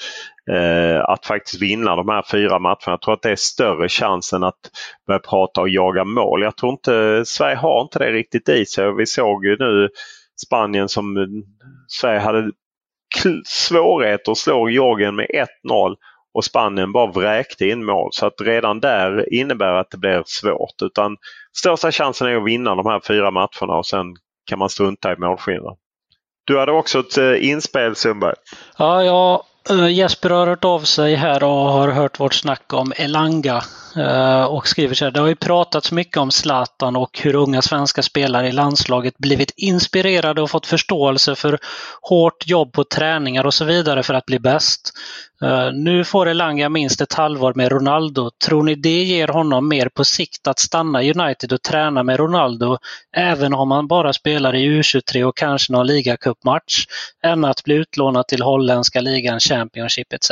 eh, 0.50 1.00
att 1.04 1.26
faktiskt 1.26 1.62
vinna 1.62 1.96
de 1.96 2.08
här 2.08 2.24
fyra 2.30 2.58
matcherna. 2.58 2.78
Jag 2.86 3.00
tror 3.00 3.14
att 3.14 3.22
det 3.22 3.30
är 3.30 3.36
större 3.36 3.88
chans 3.88 4.32
än 4.32 4.42
att 4.42 4.60
börja 5.06 5.18
prata 5.18 5.60
och 5.60 5.68
jaga 5.68 6.04
mål. 6.04 6.42
Jag 6.42 6.56
tror 6.56 6.72
inte 6.72 7.22
Sverige 7.26 7.56
har 7.56 7.82
inte 7.82 7.98
det 7.98 8.12
riktigt 8.12 8.48
i 8.48 8.66
sig. 8.66 8.94
Vi 8.94 9.06
såg 9.06 9.46
ju 9.46 9.56
nu 9.58 9.88
Spanien 10.46 10.88
som 10.88 11.16
eh, 11.16 11.26
Sverige 11.88 12.20
hade 12.20 12.50
svårigheter 13.44 14.32
att 14.32 14.38
slå 14.38 14.68
Georgien 14.68 15.16
med 15.16 15.26
1-0 15.64 15.96
och 16.34 16.44
Spanien 16.44 16.92
bara 16.92 17.12
vräkte 17.12 17.66
in 17.66 17.84
mål. 17.84 18.08
Så 18.12 18.26
att 18.26 18.40
redan 18.40 18.80
där 18.80 19.34
innebär 19.34 19.72
att 19.72 19.90
det 19.90 19.98
blir 19.98 20.22
svårt. 20.26 20.82
Utan 20.82 21.16
största 21.58 21.92
chansen 21.92 22.28
är 22.28 22.36
att 22.36 22.44
vinna 22.44 22.74
de 22.74 22.86
här 22.86 23.00
fyra 23.06 23.30
matcherna 23.30 23.78
och 23.78 23.86
sen 23.86 24.06
kan 24.46 24.58
man 24.58 24.68
strunta 24.68 25.12
i 25.12 25.16
målskillnaden. 25.16 25.76
Du 26.44 26.58
hade 26.58 26.72
också 26.72 26.98
ett 26.98 27.18
eh, 27.18 27.50
inspel 27.50 27.96
Sundberg. 27.96 28.34
Ja, 28.78 29.04
jag 29.04 29.42
Eh, 29.70 29.88
Jesper 29.88 30.30
har 30.30 30.46
hört 30.46 30.64
av 30.64 30.80
sig 30.80 31.14
här 31.14 31.42
och 31.44 31.72
har 31.72 31.88
hört 31.88 32.20
vårt 32.20 32.34
snack 32.34 32.72
om 32.72 32.92
Elanga. 32.96 33.62
Eh, 33.96 34.44
och 34.44 34.68
skriver 34.68 34.94
så 34.94 35.04
här. 35.04 35.12
Det 35.12 35.20
har 35.20 35.28
ju 35.28 35.36
pratats 35.36 35.92
mycket 35.92 36.16
om 36.16 36.30
Zlatan 36.30 36.96
och 36.96 37.20
hur 37.22 37.34
unga 37.34 37.62
svenska 37.62 38.02
spelare 38.02 38.48
i 38.48 38.52
landslaget 38.52 39.18
blivit 39.18 39.52
inspirerade 39.56 40.42
och 40.42 40.50
fått 40.50 40.66
förståelse 40.66 41.34
för 41.34 41.58
hårt 42.00 42.46
jobb 42.46 42.72
på 42.72 42.84
träningar 42.84 43.46
och 43.46 43.54
så 43.54 43.64
vidare 43.64 44.02
för 44.02 44.14
att 44.14 44.26
bli 44.26 44.38
bäst. 44.38 44.92
Eh, 45.42 45.72
nu 45.72 46.04
får 46.04 46.28
Elanga 46.28 46.68
minst 46.68 47.00
ett 47.00 47.12
halvår 47.12 47.54
med 47.54 47.72
Ronaldo. 47.72 48.30
Tror 48.44 48.62
ni 48.62 48.74
det 48.74 49.02
ger 49.02 49.28
honom 49.28 49.68
mer 49.68 49.88
på 49.88 50.04
sikt 50.04 50.46
att 50.46 50.58
stanna 50.58 51.02
i 51.02 51.12
United 51.12 51.52
och 51.52 51.62
träna 51.62 52.02
med 52.02 52.16
Ronaldo, 52.16 52.78
även 53.16 53.54
om 53.54 53.70
han 53.70 53.86
bara 53.86 54.12
spelar 54.12 54.54
i 54.54 54.80
U23 54.80 55.24
och 55.24 55.36
kanske 55.36 55.72
någon 55.72 55.86
ligacupmatch, 55.86 56.86
än 57.22 57.44
att 57.44 57.64
bli 57.64 57.74
utlånad 57.74 58.28
till 58.28 58.42
holländska 58.42 59.00
ligan, 59.00 59.40
Championship 59.40 60.12
etc? 60.12 60.30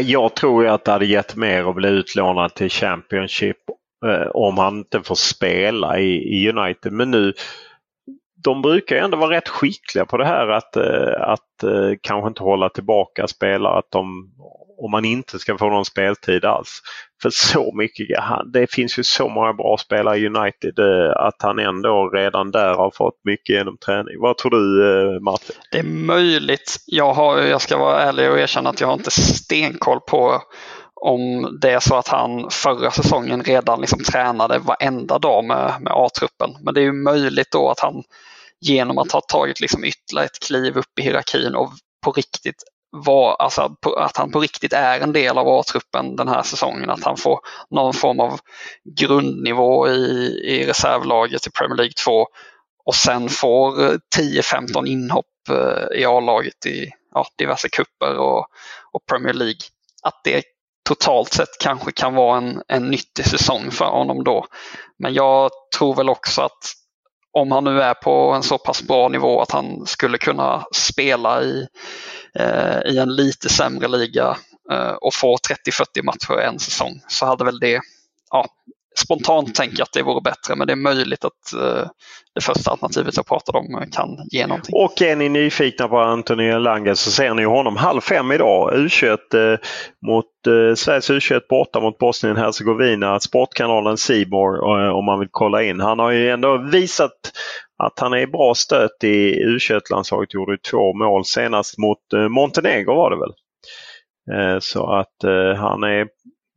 Jag 0.00 0.34
tror 0.34 0.66
att 0.66 0.84
det 0.84 0.92
hade 0.92 1.06
gett 1.06 1.36
mer 1.36 1.68
att 1.70 1.74
bli 1.74 1.88
utlånad 1.88 2.54
till 2.54 2.70
Championship 2.70 3.56
eh, 4.06 4.26
om 4.26 4.58
han 4.58 4.78
inte 4.78 5.02
får 5.02 5.14
spela 5.14 5.98
i 5.98 6.48
United. 6.48 6.92
Men 6.92 7.10
nu 7.10 7.32
de 8.44 8.62
brukar 8.62 8.96
ändå 8.96 9.16
vara 9.16 9.36
rätt 9.36 9.48
skickliga 9.48 10.04
på 10.04 10.16
det 10.16 10.26
här 10.26 10.48
att, 10.48 10.76
eh, 10.76 11.20
att 11.20 11.62
eh, 11.62 11.96
kanske 12.00 12.28
inte 12.28 12.42
hålla 12.42 12.68
tillbaka 12.68 13.28
spelare. 13.28 13.78
Att 13.78 13.90
de, 13.90 14.30
om 14.78 14.90
man 14.90 15.04
inte 15.04 15.38
ska 15.38 15.58
få 15.58 15.70
någon 15.70 15.84
speltid 15.84 16.44
alls. 16.44 16.80
För 17.22 17.30
så 17.30 17.72
mycket, 17.74 18.06
det 18.52 18.72
finns 18.72 18.98
ju 18.98 19.02
så 19.02 19.28
många 19.28 19.52
bra 19.52 19.76
spelare 19.78 20.18
i 20.18 20.26
United 20.26 20.78
eh, 20.78 21.16
att 21.16 21.42
han 21.42 21.58
ändå 21.58 22.08
redan 22.08 22.50
där 22.50 22.74
har 22.74 22.90
fått 22.90 23.20
mycket 23.24 23.56
genom 23.56 23.76
träning. 23.76 24.20
Vad 24.20 24.36
tror 24.36 24.50
du 24.50 25.20
Martin? 25.20 25.56
Det 25.70 25.78
är 25.78 26.06
möjligt. 26.06 26.76
Jag, 26.86 27.14
har, 27.14 27.38
jag 27.38 27.60
ska 27.60 27.78
vara 27.78 28.02
ärlig 28.02 28.30
och 28.30 28.38
erkänna 28.38 28.70
att 28.70 28.80
jag 28.80 28.88
har 28.88 28.94
inte 28.94 29.10
stenkoll 29.10 30.00
på 30.00 30.42
om 31.04 31.58
det 31.60 31.70
är 31.70 31.80
så 31.80 31.96
att 31.96 32.08
han 32.08 32.50
förra 32.50 32.90
säsongen 32.90 33.42
redan 33.42 33.80
liksom 33.80 33.98
tränade 34.04 34.58
varenda 34.58 35.18
dag 35.18 35.44
med, 35.44 35.72
med 35.80 35.92
A-truppen. 35.96 36.50
Men 36.60 36.74
det 36.74 36.80
är 36.80 36.84
ju 36.84 36.92
möjligt 36.92 37.50
då 37.50 37.70
att 37.70 37.80
han 37.80 38.02
genom 38.64 38.98
att 38.98 39.12
ha 39.12 39.20
tagit 39.20 39.60
liksom 39.60 39.84
ytterligare 39.84 40.26
ett 40.26 40.40
kliv 40.46 40.76
upp 40.76 40.98
i 40.98 41.02
hierarkin 41.02 41.54
och 41.54 41.72
på 42.04 42.12
riktigt 42.12 42.62
var, 42.96 43.34
alltså, 43.34 43.76
att 43.96 44.16
han 44.16 44.32
på 44.32 44.40
riktigt 44.40 44.72
är 44.72 45.00
en 45.00 45.12
del 45.12 45.38
av 45.38 45.48
A-truppen 45.48 46.16
den 46.16 46.28
här 46.28 46.42
säsongen. 46.42 46.90
Att 46.90 47.04
han 47.04 47.16
får 47.16 47.40
någon 47.70 47.94
form 47.94 48.20
av 48.20 48.40
grundnivå 48.98 49.88
i, 49.88 50.00
i 50.44 50.66
reservlaget 50.66 51.46
i 51.46 51.50
Premier 51.50 51.76
League 51.76 51.92
2 52.04 52.26
och 52.84 52.94
sen 52.94 53.28
får 53.28 53.72
10-15 54.16 54.86
inhopp 54.86 55.26
eh, 55.50 56.00
i 56.00 56.04
A-laget 56.04 56.66
i 56.66 56.90
ja, 57.14 57.26
diverse 57.38 57.68
kupper 57.68 58.18
och, 58.18 58.46
och 58.92 59.06
Premier 59.08 59.34
League. 59.34 59.60
Att 60.02 60.20
det 60.24 60.44
totalt 60.88 61.32
sett 61.32 61.58
kanske 61.60 61.92
kan 61.92 62.14
vara 62.14 62.38
en, 62.38 62.62
en 62.68 62.90
nyttig 62.90 63.26
säsong 63.26 63.70
för 63.70 63.84
honom 63.84 64.24
då. 64.24 64.46
Men 64.98 65.14
jag 65.14 65.50
tror 65.78 65.94
väl 65.94 66.08
också 66.08 66.42
att 66.42 66.74
om 67.34 67.52
han 67.52 67.64
nu 67.64 67.82
är 67.82 67.94
på 67.94 68.32
en 68.32 68.42
så 68.42 68.58
pass 68.58 68.82
bra 68.82 69.08
nivå 69.08 69.40
att 69.42 69.50
han 69.50 69.86
skulle 69.86 70.18
kunna 70.18 70.66
spela 70.74 71.42
i, 71.42 71.66
eh, 72.34 72.78
i 72.86 72.98
en 72.98 73.16
lite 73.16 73.48
sämre 73.48 73.88
liga 73.88 74.36
eh, 74.70 74.92
och 74.92 75.14
få 75.14 75.36
30-40 75.36 76.02
matcher 76.02 76.40
en 76.40 76.58
säsong 76.58 77.00
så 77.08 77.26
hade 77.26 77.44
väl 77.44 77.58
det, 77.58 77.80
ja, 78.30 78.46
spontant 78.98 79.54
tänker 79.54 79.78
jag 79.78 79.84
att 79.84 79.92
det 79.92 80.02
vore 80.02 80.20
bättre 80.20 80.56
men 80.56 80.66
det 80.66 80.72
är 80.72 80.76
möjligt 80.76 81.24
att 81.24 81.52
eh, 81.52 81.88
det 82.34 82.40
första 82.40 82.70
alternativet 82.70 83.16
jag 83.16 83.26
pratade 83.26 83.58
om 83.58 83.90
kan 83.92 84.08
ge 84.30 84.46
någonting. 84.46 84.74
Och 84.74 85.02
är 85.02 85.16
ni 85.16 85.28
nyfikna 85.28 85.88
på 85.88 85.98
Anthony 85.98 86.52
Lange 86.52 86.96
så 86.96 87.10
ser 87.10 87.34
ni 87.34 87.44
honom 87.44 87.76
halv 87.76 88.00
fem 88.00 88.32
idag. 88.32 88.74
U21 88.74 89.10
eh, 89.34 89.58
mot 90.06 90.24
eh, 90.46 90.74
Sveriges 90.74 91.10
U21 91.10 91.40
borta 91.48 91.80
mot 91.80 91.98
Bosnien-Hercegovina. 91.98 93.20
Sportkanalen 93.20 93.96
Seymour 93.96 94.56
eh, 94.56 94.96
om 94.96 95.04
man 95.04 95.18
vill 95.18 95.28
kolla 95.30 95.62
in. 95.62 95.80
Han 95.80 95.98
har 95.98 96.10
ju 96.10 96.30
ändå 96.30 96.56
visat 96.56 97.12
att 97.82 97.98
han 98.00 98.12
är 98.12 98.18
i 98.18 98.26
bra 98.26 98.54
stöt 98.54 99.04
i 99.04 99.44
U21-landslaget. 99.44 100.34
Gjorde 100.34 100.58
två 100.70 100.94
mål 100.94 101.24
senast 101.24 101.78
mot 101.78 102.12
eh, 102.14 102.28
Montenegro 102.28 102.94
var 102.94 103.10
det 103.10 103.16
väl. 103.16 103.32
Eh, 104.32 104.58
så 104.60 104.92
att 104.92 105.24
eh, 105.24 105.54
han 105.56 105.82
är 105.82 106.06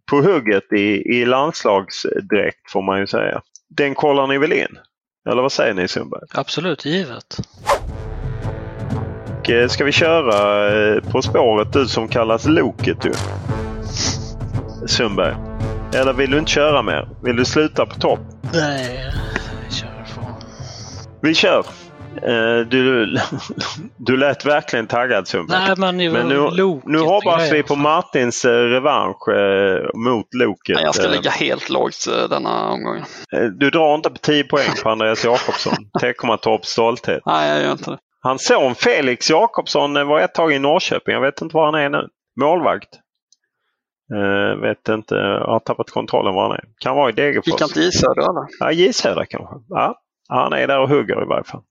på 0.10 0.22
hugget 0.22 0.74
i, 0.74 1.18
i 1.18 1.26
landslagsdräkt 1.26 2.72
får 2.72 2.82
man 2.82 3.00
ju 3.00 3.08
säga. 3.08 3.42
Den 3.70 3.96
kollar 3.96 4.28
ni 4.28 4.38
väl 4.38 4.54
in? 4.54 4.78
Eller 5.30 5.42
vad 5.42 5.52
säger 5.52 5.74
ni 5.74 5.88
Sundberg? 5.88 6.22
Absolut, 6.34 6.86
givet. 6.86 7.38
Och, 9.40 9.50
eh, 9.50 9.68
ska 9.68 9.86
vi 9.86 9.92
köra 9.92 10.68
eh, 10.96 11.04
På 11.12 11.22
spåret, 11.22 11.74
du 11.74 11.88
som 11.88 12.08
kallas 12.08 12.46
Loket 12.46 13.02
du? 13.02 13.12
Sundberg. 14.88 15.36
Eller 15.96 16.14
vill 16.14 16.32
du 16.32 16.40
inte 16.40 16.52
köra 16.52 16.82
mer? 16.82 17.10
Vill 17.24 17.36
du 17.36 17.46
sluta 17.46 17.86
på 17.86 17.96
topp? 18.00 18.20
Nej, 18.54 19.14
kör 19.70 20.06
på. 20.16 20.22
Vi 21.22 21.34
kör! 21.34 21.66
Eh, 22.24 22.60
du, 22.68 23.18
du 23.98 24.18
lät 24.18 24.46
verkligen 24.46 24.88
taggad 24.88 25.28
Sundberg. 25.28 25.60
Nej, 25.60 25.76
men, 25.78 26.14
men 26.14 26.28
nu, 26.28 26.82
nu 26.86 27.00
hoppas 27.00 27.52
vi 27.52 27.64
på 27.64 27.76
Martins 27.76 28.46
eh, 28.46 28.52
revansch 28.52 29.30
eh, 29.30 29.90
mot 29.94 30.34
Loket. 30.34 30.82
Jag 30.82 30.96
ska 30.96 31.08
ligga 31.08 31.32
helt 31.32 31.70
lågt 31.70 32.08
denna 32.30 32.70
omgången. 32.70 33.06
Du 33.60 33.70
drar 33.70 33.96
inte 33.96 34.10
på 34.10 34.18
10 34.18 34.44
poäng 34.44 34.70
på 34.84 34.90
Andreas 34.90 35.26
Jakobsson. 35.26 35.74
Teckomatorps 36.02 36.68
stolthet. 36.68 37.22
Nej, 37.26 37.50
jag 37.50 37.62
gör 37.62 37.72
inte 37.72 37.92
det. 37.92 37.98
Hans 38.22 38.46
son 38.46 38.76
Felix 38.76 39.30
Jakobsson 39.30 39.94
var 40.08 40.20
ett 40.20 40.34
tag 40.34 40.54
i 40.54 40.60
Norrköping. 40.60 41.14
Jag 41.14 41.22
vet 41.22 41.42
inte 41.42 41.56
var 41.56 41.66
han 41.66 41.76
är 41.76 41.90
nu. 41.90 42.08
Målvakt. 42.40 42.90
Uh, 44.14 44.62
vet 44.62 44.90
inte, 44.90 45.16
jag 45.16 45.46
har 45.46 45.60
tappat 45.60 45.92
kontrollen 45.92 46.34
var 46.34 46.44
han 46.44 46.52
är. 46.52 46.64
Kan 46.80 46.96
vara 46.96 47.10
i 47.10 47.14
Degerfors. 47.14 47.48
Gick 47.48 47.62
han 47.62 47.70
till 47.70 47.84
J 47.84 47.92
Södra 47.92 48.22
eller? 48.24 48.48
Ja, 48.60 48.72
J 48.72 48.94
Södra 48.94 49.26
kanske. 49.26 49.56
Ja, 49.70 50.02
han 50.30 50.54
är 50.54 50.68
där 50.68 50.80
och 50.80 50.90
hugger 50.90 51.24
i 51.24 51.26
varje 51.26 51.44
fall. 51.44 51.62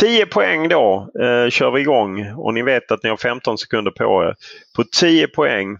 10 0.00 0.26
poäng 0.26 0.68
då 0.68 1.10
eh, 1.20 1.50
kör 1.50 1.70
vi 1.70 1.80
igång 1.80 2.32
och 2.36 2.54
ni 2.54 2.62
vet 2.62 2.92
att 2.92 3.02
ni 3.02 3.10
har 3.10 3.16
15 3.16 3.58
sekunder 3.58 3.90
på 3.90 4.24
er. 4.24 4.34
På 4.76 4.84
10 4.84 5.28
poäng. 5.28 5.78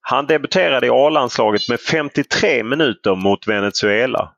Han 0.00 0.26
debuterade 0.26 0.86
i 0.86 0.90
A-landslaget 0.90 1.68
med 1.68 1.80
53 1.80 2.64
minuter 2.64 3.14
mot 3.14 3.48
Venezuela. 3.48 4.32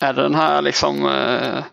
Är 0.00 0.12
det 0.12 0.22
den 0.22 0.34
här 0.34 0.62
liksom... 0.62 1.06
Eh, 1.06 1.64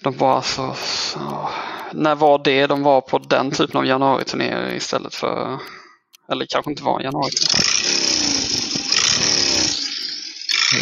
de 0.00 0.16
var 0.16 0.36
alltså... 0.36 0.74
Så, 0.74 1.48
när 1.92 2.14
var 2.14 2.40
det 2.44 2.66
de 2.66 2.82
var 2.82 3.00
på 3.00 3.18
den 3.18 3.50
typen 3.50 3.76
av 3.76 3.86
januariturné 3.86 4.76
istället 4.76 5.14
för... 5.14 5.58
Eller 6.32 6.46
kanske 6.48 6.70
inte 6.70 6.82
var 6.82 6.98
en 6.98 7.04
januariturné. 7.04 7.91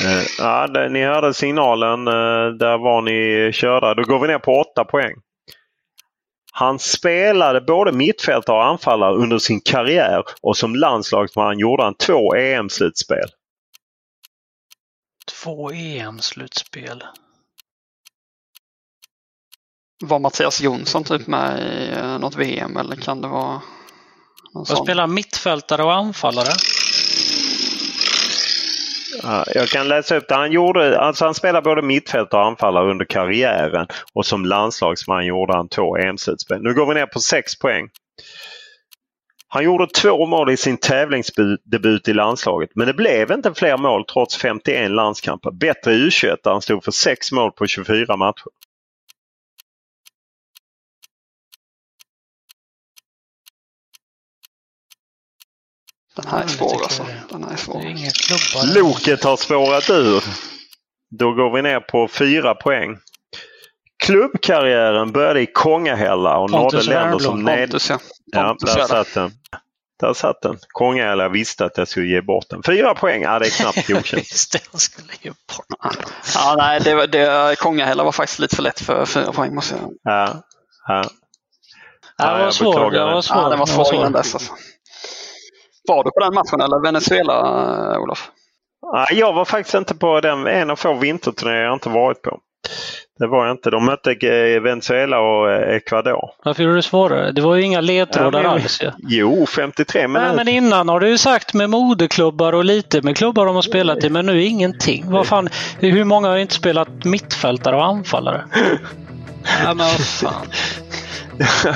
Eh, 0.04 0.26
ja, 0.38 0.66
det, 0.66 0.88
ni 0.88 1.04
hörde 1.04 1.34
signalen. 1.34 2.08
Eh, 2.08 2.54
där 2.58 2.78
var 2.78 3.02
ni 3.02 3.52
körda. 3.52 3.94
Då 3.94 4.02
går 4.02 4.18
vi 4.20 4.28
ner 4.28 4.38
på 4.38 4.60
8 4.60 4.84
poäng. 4.84 5.14
Han 6.52 6.78
spelade 6.78 7.60
både 7.60 7.92
mittfältare 7.92 8.56
och 8.56 8.66
anfallare 8.66 9.14
under 9.14 9.38
sin 9.38 9.60
karriär 9.60 10.22
och 10.42 10.56
som 10.56 10.74
landslagsman 10.74 11.58
gjorde 11.58 11.82
han 11.82 11.94
två 11.94 12.34
EM-slutspel. 12.34 13.28
Två 15.42 15.70
EM-slutspel? 15.72 17.04
Var 20.04 20.18
Mattias 20.18 20.60
Jonsson 20.60 21.04
typ 21.04 21.26
med 21.26 21.60
i 21.60 21.92
eh, 21.98 22.18
något 22.18 22.36
VM 22.36 22.76
eller 22.76 22.96
kan 22.96 23.20
det 23.20 23.28
vara? 23.28 23.62
Vad 24.52 24.78
spelar 24.78 25.06
mittfältare 25.06 25.82
och 25.82 25.94
anfallare? 25.94 26.52
Jag 29.54 29.68
kan 29.68 29.88
läsa 29.88 30.16
upp 30.16 30.28
det. 30.28 30.34
Han, 30.34 30.52
gjorde, 30.52 31.00
alltså 31.00 31.24
han 31.24 31.34
spelade 31.34 31.64
både 31.64 31.82
mittfält 31.82 32.34
och 32.34 32.44
anfallare 32.44 32.90
under 32.90 33.04
karriären 33.04 33.86
och 34.12 34.26
som 34.26 34.44
landslagsman 34.44 35.26
gjorde 35.26 35.52
han 35.52 35.68
två 35.68 35.96
EM-slutspel. 35.96 36.62
Nu 36.62 36.74
går 36.74 36.86
vi 36.86 36.94
ner 36.94 37.06
på 37.06 37.20
sex 37.20 37.58
poäng. 37.58 37.88
Han 39.48 39.64
gjorde 39.64 39.86
två 39.86 40.26
mål 40.26 40.50
i 40.50 40.56
sin 40.56 40.76
tävlingsdebut 40.76 42.08
i 42.08 42.12
landslaget 42.12 42.70
men 42.74 42.86
det 42.86 42.94
blev 42.94 43.32
inte 43.32 43.54
fler 43.54 43.76
mål 43.76 44.04
trots 44.04 44.36
51 44.36 44.90
landskamper. 44.90 45.50
Bättre 45.50 45.92
i 45.92 46.08
U21 46.08 46.36
där 46.44 46.50
han 46.50 46.62
stod 46.62 46.84
för 46.84 46.92
sex 46.92 47.32
mål 47.32 47.52
på 47.52 47.66
24 47.66 48.16
matcher. 48.16 48.48
Den 56.16 56.26
här 56.26 56.42
är 56.42 56.48
svår 56.48 56.82
alltså. 56.82 57.06
Den 57.30 57.44
här 57.44 57.52
är 57.52 57.56
svår. 57.56 58.74
Loket 58.74 59.24
har 59.24 59.36
spårat 59.36 59.90
ur. 59.90 60.24
Då 61.18 61.32
går 61.32 61.56
vi 61.56 61.62
ner 61.62 61.80
på 61.80 62.08
fyra 62.08 62.54
poäng. 62.54 62.98
Klubbkarriären 64.04 65.12
började 65.12 65.40
i 65.40 65.46
Kongahälla 65.46 66.38
och 66.38 66.50
nådde 66.50 66.82
länder 66.82 67.18
som 67.18 67.42
ned... 67.42 67.58
Pontus 67.70 67.90
ja. 67.90 67.98
Ja, 68.24 68.42
Pontus, 68.48 68.74
där 68.74 68.80
ja. 68.80 68.86
satt 68.86 69.14
den. 69.14 69.32
Där 70.00 70.14
satt 70.14 70.42
den. 70.42 70.58
Kongahälla 70.68 71.28
visste 71.28 71.64
att 71.64 71.78
jag 71.78 71.88
skulle 71.88 72.06
ge 72.06 72.20
bort 72.20 72.44
den. 72.50 72.62
Fyra 72.62 72.94
poäng, 72.94 73.22
ja 73.22 73.38
det 73.38 73.46
är 73.46 73.50
knappt 73.50 73.86
godkänt. 73.88 74.30
Just 74.30 74.52
det, 74.52 74.60
jag 74.72 74.80
skulle 74.80 75.12
ge 75.20 75.30
bort. 75.30 75.66
Ja, 76.34 76.54
nej, 76.58 76.80
det, 76.80 76.94
var- 76.94 77.06
det, 77.06 77.58
Kongahälla 77.58 78.04
var 78.04 78.12
faktiskt 78.12 78.38
lite 78.38 78.56
för 78.56 78.62
lätt 78.62 78.80
för 78.80 79.06
fyra 79.06 79.32
poäng 79.32 79.54
måste 79.54 79.74
jag 79.74 79.92
Ja, 80.02 80.42
ja. 80.88 81.04
Ja, 82.18 82.26
det 82.26 82.32
var 82.32 82.40
jag 82.44 82.54
svår. 82.54 82.90
Det 82.90 83.04
var 83.04 83.22
svår. 83.22 83.36
Ja, 83.42 83.48
den 83.48 83.58
var 83.58 83.66
svår 83.66 83.94
innan 83.94 84.12
dess. 84.12 84.34
Alltså. 84.34 84.52
Var 85.90 86.04
du 86.04 86.10
på 86.10 86.20
den 86.20 86.34
matchen 86.34 86.60
eller 86.60 86.82
Venezuela, 86.82 87.40
eh, 87.94 88.00
Olof? 88.02 88.30
Ja, 88.82 89.06
Jag 89.10 89.32
var 89.32 89.44
faktiskt 89.44 89.74
inte 89.74 89.94
på 89.94 90.20
den, 90.20 90.46
en 90.46 90.70
av 90.70 90.76
få 90.76 90.94
vinterturneringar 90.94 91.62
jag 91.64 91.72
inte 91.74 91.88
varit 91.88 92.22
på. 92.22 92.38
Det 93.18 93.26
var 93.26 93.46
jag 93.46 93.54
inte. 93.54 93.70
De 93.70 93.84
mötte 93.84 94.14
Venezuela 94.60 95.18
och 95.20 95.50
eh, 95.50 95.76
Ecuador. 95.76 96.30
Varför 96.44 96.62
gjorde 96.62 96.72
du 96.72 96.76
det 96.78 96.82
svårare? 96.82 97.32
Det 97.32 97.40
var 97.40 97.54
ju 97.54 97.62
inga 97.62 97.80
ledtrådar 97.80 98.42
Ja, 98.42 98.48
alls. 98.50 98.80
Jo, 98.98 99.46
53 99.46 100.00
Nej, 100.00 100.08
minuter. 100.08 100.36
men 100.36 100.48
innan 100.48 100.88
har 100.88 101.00
du 101.00 101.08
ju 101.08 101.18
sagt 101.18 101.54
med 101.54 101.70
moderklubbar 101.70 102.52
och 102.52 102.64
lite 102.64 103.02
med 103.02 103.16
klubbar 103.16 103.46
de 103.46 103.54
har 103.54 103.62
spelat 103.62 104.04
i, 104.04 104.10
men 104.10 104.26
nu 104.26 104.42
ingenting. 104.42 105.04
Vad 105.10 105.26
fan, 105.26 105.48
hur 105.78 106.04
många 106.04 106.28
har 106.28 106.36
inte 106.36 106.54
spelat 106.54 107.04
mittfältare 107.04 107.76
och 107.76 107.84
anfallare? 107.84 108.44
Ja, 109.64 109.74
men 109.74 109.78
vad 109.78 110.00
fan. 110.06 110.46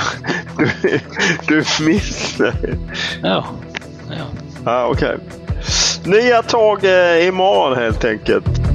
du, 0.57 0.99
du 1.47 1.83
missade. 1.85 2.53
Ja 3.23 3.45
ja. 4.09 4.25
ah, 4.65 4.85
okej. 4.85 5.17
Nya 6.05 6.41
tag 6.41 6.83
eh, 6.83 7.27
imorgon 7.27 7.77
helt 7.77 8.03
enkelt. 8.03 8.74